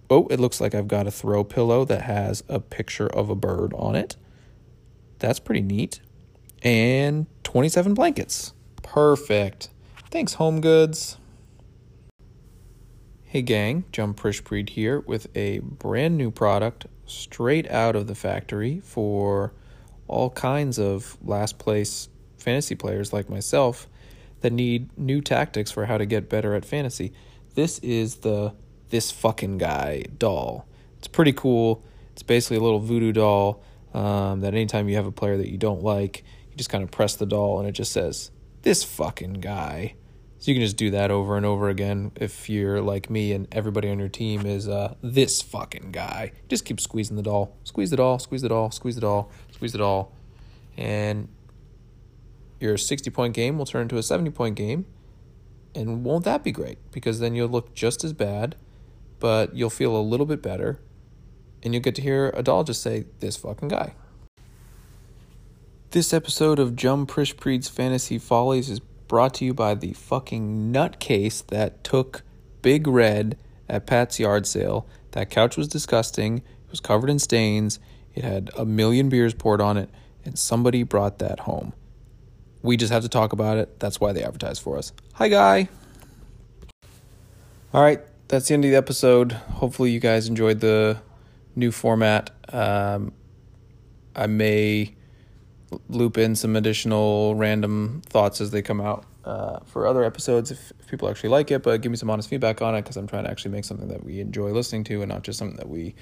oh, 0.09 0.27
it 0.27 0.39
looks 0.39 0.59
like 0.62 0.75
I've 0.75 0.88
got 0.88 1.07
a 1.07 1.12
throw 1.12 1.43
pillow 1.43 1.85
that 1.85 2.01
has 2.03 2.43
a 2.47 2.59
picture 2.59 3.07
of 3.07 3.29
a 3.29 3.35
bird 3.35 3.73
on 3.75 3.95
it. 3.95 4.15
That's 5.19 5.39
pretty 5.39 5.62
neat. 5.62 5.99
And 6.63 7.27
27 7.43 7.93
blankets. 7.93 8.53
Perfect. 8.81 9.69
Thanks, 10.09 10.33
Home 10.35 10.62
Goods. 10.62 11.18
Hey, 13.31 13.43
gang, 13.43 13.83
Jump 13.91 14.19
Prishpreet 14.19 14.69
here 14.69 15.01
with 15.01 15.27
a 15.37 15.59
brand 15.59 16.17
new 16.17 16.31
product 16.31 16.87
straight 17.05 17.69
out 17.69 17.95
of 17.95 18.07
the 18.07 18.15
factory 18.15 18.79
for 18.79 19.53
all 20.07 20.31
kinds 20.31 20.79
of 20.79 21.15
last 21.23 21.59
place 21.59 22.09
fantasy 22.39 22.73
players 22.73 23.13
like 23.13 23.29
myself 23.29 23.87
that 24.41 24.51
need 24.51 24.97
new 24.97 25.21
tactics 25.21 25.69
for 25.69 25.85
how 25.85 25.99
to 25.99 26.07
get 26.07 26.27
better 26.27 26.55
at 26.55 26.65
fantasy. 26.65 27.13
This 27.53 27.77
is 27.83 28.15
the 28.15 28.55
this 28.89 29.11
fucking 29.11 29.59
guy 29.59 30.05
doll. 30.17 30.67
It's 30.97 31.07
pretty 31.07 31.33
cool. 31.33 31.83
It's 32.13 32.23
basically 32.23 32.57
a 32.57 32.61
little 32.61 32.79
voodoo 32.79 33.11
doll 33.11 33.61
um, 33.93 34.39
that 34.39 34.55
anytime 34.55 34.89
you 34.89 34.95
have 34.95 35.05
a 35.05 35.11
player 35.11 35.37
that 35.37 35.51
you 35.51 35.59
don't 35.59 35.83
like, 35.83 36.23
you 36.49 36.57
just 36.57 36.71
kind 36.71 36.83
of 36.83 36.89
press 36.89 37.15
the 37.15 37.27
doll 37.27 37.59
and 37.59 37.69
it 37.69 37.73
just 37.73 37.91
says, 37.91 38.31
this 38.63 38.83
fucking 38.83 39.33
guy. 39.33 39.93
So 40.39 40.52
you 40.52 40.56
can 40.56 40.63
just 40.63 40.78
do 40.78 40.89
that 40.91 41.12
over 41.12 41.36
and 41.36 41.45
over 41.45 41.69
again 41.69 42.12
if 42.15 42.49
you're 42.49 42.82
like 42.82 43.10
me 43.10 43.34
and 43.34 43.47
everybody 43.52 43.89
on 43.89 43.99
your 43.99 44.08
team 44.08 44.45
is 44.45 44.69
uh, 44.69 44.95
this 45.02 45.41
fucking 45.41 45.91
guy. 45.91 46.32
Just 46.47 46.63
keep 46.63 46.80
squeezing 46.80 47.17
the 47.17 47.23
doll. 47.23 47.58
Squeeze 47.65 47.89
the 47.89 47.97
doll, 47.97 48.19
squeeze 48.19 48.41
the 48.41 48.49
doll, 48.49 48.71
squeeze 48.71 48.95
the 48.95 49.02
doll, 49.02 49.32
squeeze 49.52 49.73
the 49.73 49.80
doll. 49.80 50.13
And 50.78 51.28
your 52.60 52.78
60 52.78 53.10
point 53.10 53.34
game 53.34 53.58
will 53.58 53.65
turn 53.65 53.84
into 53.84 53.97
a 53.97 54.04
70 54.04 54.32
point 54.32 54.56
game. 54.56 54.86
And 55.75 56.04
won't 56.04 56.23
that 56.25 56.43
be 56.43 56.52
great? 56.52 56.78
Because 56.91 57.19
then 57.19 57.36
you'll 57.36 57.49
look 57.49 57.75
just 57.75 58.04
as 58.04 58.13
bad 58.13 58.56
but 59.19 59.56
you'll 59.56 59.69
feel 59.69 59.95
a 59.95 60.02
little 60.02 60.25
bit 60.25 60.41
better 60.41 60.80
and 61.62 61.73
you'll 61.73 61.84
get 61.84 61.95
to 61.95 62.02
hear 62.02 62.32
a 62.36 62.41
doll 62.41 62.63
just 62.63 62.82
say, 62.82 63.06
This 63.19 63.36
fucking 63.36 63.67
guy. 63.67 63.93
This 65.91 66.13
episode 66.13 66.60
of 66.60 66.75
Jum 66.75 67.06
Prishpreet's 67.06 67.67
Fantasy 67.67 68.17
Follies 68.17 68.69
is 68.69 68.80
brought 69.10 69.34
to 69.34 69.43
you 69.43 69.54
by 69.54 69.76
the 69.76 69.91
fucking 69.91 70.72
nutcase 70.72 71.45
that 71.48 71.84
took 71.84 72.22
Big 72.62 72.88
Red 72.88 73.38
at 73.67 73.86
Pat's 73.86 74.19
yard 74.19 74.48
sale. 74.48 74.88
That 75.12 75.30
couch 75.30 75.58
was 75.58 75.67
disgusting. 75.67 76.38
It 76.38 76.72
was 76.72 76.80
covered 76.80 77.10
in 77.10 77.19
stains. 77.19 77.80
It 78.15 78.24
had 78.24 78.52
a 78.58 78.63
million 78.63 79.10
beers 79.10 79.34
poured 79.34 79.60
on 79.60 79.76
it, 79.76 79.89
and 80.24 80.39
somebody 80.39 80.84
brought 80.84 81.19
that 81.19 81.41
home. 81.41 81.74
We 82.62 82.78
just 82.78 82.93
have 82.93 83.04
to 83.04 83.10
talk 83.10 83.34
about 83.34 83.58
it. 83.58 83.80
That's 83.80 84.00
why 84.00 84.13
they 84.13 84.24
advertise 84.24 84.60
for 84.60 84.78
us. 84.78 84.93
Hi, 85.15 85.28
guy. 85.28 85.67
All 87.74 87.82
right, 87.82 88.02
that's 88.28 88.48
the 88.48 88.54
end 88.54 88.65
of 88.65 88.72
the 88.72 88.78
episode. 88.78 89.32
Hopefully, 89.32 89.91
you 89.91 90.00
guys 90.00 90.28
enjoyed 90.28 90.60
the 90.60 91.02
new 91.56 91.72
format. 91.72 92.30
Um, 92.54 93.12
I 94.15 94.28
may 94.28 94.95
loop 95.88 96.17
in 96.17 96.36
some 96.36 96.55
additional 96.55 97.36
random 97.36 98.01
thoughts 98.05 98.41
as 98.41 98.51
they 98.51 98.62
come 98.62 98.82
out 98.82 99.05
uh, 99.25 99.60
for 99.65 99.86
other 99.86 100.03
episodes 100.03 100.51
if, 100.51 100.71
if, 100.79 100.88
people 100.88 101.10
actually 101.10 101.29
like 101.29 101.51
it, 101.51 101.62
but 101.62 101.82
give 101.82 101.91
me 101.91 101.97
some 101.97 102.10
honest 102.10 102.29
feedback 102.29 102.62
on 102.62 102.73
it 102.75 102.82
because 102.82 102.97
I'm 102.97 103.08
trying 103.08 103.25
to 103.25 103.29
actually 103.29 103.51
make 103.51 103.65
something 103.65 103.88
that 103.89 104.03
we 104.03 104.19
enjoy 104.19 104.51
listening 104.51 104.84
to 104.86 105.01
and 105.01 105.10
not 105.10 105.23
just 105.23 105.38
something 105.38 105.58
that 105.58 105.69
we 105.69 105.93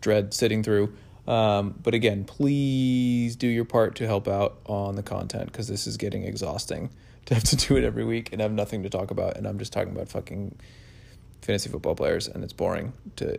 dread 0.00 0.32
sitting 0.32 0.62
through. 0.62 0.94
Um, 1.26 1.78
but 1.82 1.94
again, 1.94 2.24
please 2.24 3.36
do 3.36 3.46
your 3.46 3.64
part 3.64 3.96
to 3.96 4.06
help 4.06 4.28
out 4.28 4.58
on 4.66 4.96
the 4.96 5.02
content 5.02 5.46
because 5.46 5.68
this 5.68 5.86
is 5.86 5.96
getting 5.96 6.24
exhausting 6.24 6.90
to 7.26 7.34
have 7.34 7.44
to 7.44 7.56
do 7.56 7.76
it 7.76 7.84
every 7.84 8.04
week 8.04 8.32
and 8.32 8.40
have 8.40 8.52
nothing 8.52 8.82
to 8.82 8.90
talk 8.90 9.10
about. 9.10 9.36
And 9.36 9.46
I'm 9.46 9.58
just 9.58 9.72
talking 9.72 9.92
about 9.92 10.08
fucking 10.08 10.56
fantasy 11.40 11.68
football 11.68 11.94
players, 11.94 12.28
and 12.28 12.44
it's 12.44 12.52
boring 12.52 12.92
to 13.16 13.38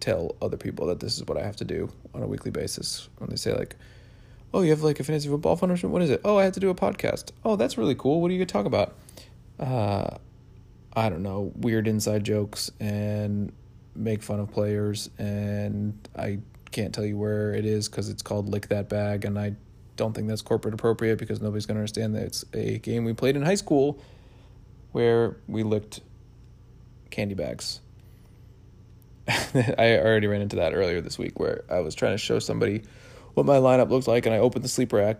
tell 0.00 0.34
other 0.40 0.56
people 0.56 0.86
that 0.86 1.00
this 1.00 1.16
is 1.16 1.24
what 1.26 1.36
I 1.36 1.42
have 1.42 1.56
to 1.56 1.64
do 1.64 1.90
on 2.14 2.22
a 2.22 2.26
weekly 2.26 2.50
basis. 2.50 3.08
When 3.18 3.30
they 3.30 3.36
say 3.36 3.54
like, 3.54 3.76
"Oh, 4.52 4.62
you 4.62 4.70
have 4.70 4.82
like 4.82 5.00
a 5.00 5.04
fantasy 5.04 5.28
football 5.28 5.56
fund 5.56 5.82
What 5.82 6.02
is 6.02 6.10
it? 6.10 6.20
Oh, 6.24 6.38
I 6.38 6.44
have 6.44 6.52
to 6.54 6.60
do 6.60 6.70
a 6.70 6.74
podcast. 6.74 7.30
Oh, 7.44 7.56
that's 7.56 7.78
really 7.78 7.94
cool. 7.94 8.20
What 8.20 8.30
are 8.30 8.34
you 8.34 8.38
gonna 8.38 8.46
talk 8.46 8.66
about? 8.66 8.94
Uh, 9.58 10.16
I 10.92 11.08
don't 11.08 11.22
know, 11.22 11.52
weird 11.56 11.86
inside 11.86 12.24
jokes 12.24 12.70
and 12.80 13.52
make 13.94 14.22
fun 14.22 14.40
of 14.40 14.50
players, 14.50 15.10
and 15.18 15.96
I 16.16 16.38
can't 16.70 16.94
tell 16.94 17.04
you 17.04 17.16
where 17.16 17.52
it 17.54 17.64
is 17.64 17.88
because 17.88 18.08
it's 18.08 18.22
called 18.22 18.48
Lick 18.48 18.68
That 18.68 18.88
Bag, 18.88 19.24
and 19.24 19.38
I 19.38 19.54
don't 19.96 20.14
think 20.14 20.28
that's 20.28 20.42
corporate 20.42 20.74
appropriate 20.74 21.18
because 21.18 21.40
nobody's 21.40 21.66
gonna 21.66 21.80
understand 21.80 22.14
that 22.14 22.22
it's 22.22 22.44
a 22.54 22.78
game 22.78 23.04
we 23.04 23.12
played 23.12 23.36
in 23.36 23.42
high 23.42 23.54
school 23.54 24.00
where 24.92 25.36
we 25.46 25.62
licked 25.62 26.00
candy 27.10 27.34
bags. 27.34 27.80
I 29.28 29.98
already 29.98 30.26
ran 30.26 30.40
into 30.40 30.56
that 30.56 30.74
earlier 30.74 31.00
this 31.00 31.18
week 31.18 31.38
where 31.38 31.64
I 31.70 31.80
was 31.80 31.94
trying 31.94 32.14
to 32.14 32.18
show 32.18 32.38
somebody 32.38 32.82
what 33.40 33.46
my 33.46 33.58
lineup 33.58 33.90
looked 33.90 34.06
like, 34.06 34.26
and 34.26 34.34
I 34.34 34.38
opened 34.38 34.64
the 34.64 34.68
Sleeper 34.68 35.16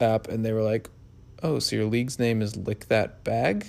app, 0.00 0.28
and 0.28 0.44
they 0.44 0.52
were 0.52 0.62
like, 0.62 0.90
"Oh, 1.42 1.58
so 1.58 1.76
your 1.76 1.86
league's 1.86 2.18
name 2.18 2.42
is 2.42 2.56
Lick 2.56 2.88
That 2.88 3.24
Bag?" 3.24 3.66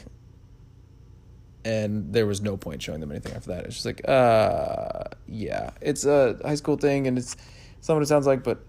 And 1.66 2.12
there 2.12 2.26
was 2.26 2.42
no 2.42 2.58
point 2.58 2.82
showing 2.82 3.00
them 3.00 3.12
anything 3.12 3.34
after 3.34 3.52
that. 3.52 3.66
It's 3.66 3.76
just 3.76 3.86
like, 3.86 4.02
uh, 4.08 5.06
yeah, 5.28 5.70
it's 5.80 6.06
a 6.06 6.38
high 6.44 6.56
school 6.56 6.76
thing, 6.76 7.08
and 7.08 7.18
it's, 7.18 7.38
what 7.86 8.02
it 8.02 8.08
sounds 8.08 8.28
like, 8.28 8.44
but 8.44 8.60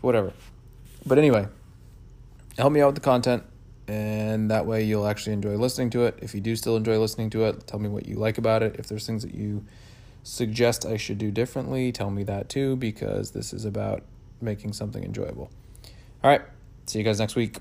whatever. 0.00 0.32
But 1.06 1.18
anyway, 1.18 1.46
help 2.58 2.72
me 2.72 2.80
out 2.80 2.86
with 2.86 2.96
the 2.96 3.00
content 3.00 3.44
and 3.90 4.52
that 4.52 4.66
way 4.66 4.84
you'll 4.84 5.06
actually 5.06 5.32
enjoy 5.32 5.56
listening 5.56 5.90
to 5.90 6.04
it. 6.04 6.16
If 6.22 6.32
you 6.32 6.40
do 6.40 6.54
still 6.54 6.76
enjoy 6.76 6.98
listening 6.98 7.28
to 7.30 7.44
it, 7.44 7.66
tell 7.66 7.80
me 7.80 7.88
what 7.88 8.06
you 8.06 8.14
like 8.14 8.38
about 8.38 8.62
it. 8.62 8.76
If 8.78 8.86
there's 8.86 9.04
things 9.04 9.22
that 9.22 9.34
you 9.34 9.64
suggest 10.22 10.86
I 10.86 10.96
should 10.96 11.18
do 11.18 11.32
differently, 11.32 11.90
tell 11.90 12.10
me 12.10 12.22
that 12.24 12.48
too, 12.48 12.76
because 12.76 13.32
this 13.32 13.52
is 13.52 13.64
about 13.64 14.04
making 14.40 14.72
something 14.72 15.02
enjoyable. 15.04 15.50
All 16.22 16.30
right, 16.30 16.42
see 16.86 16.98
you 16.98 17.04
guys 17.04 17.18
next 17.18 17.36
week. 17.36 17.58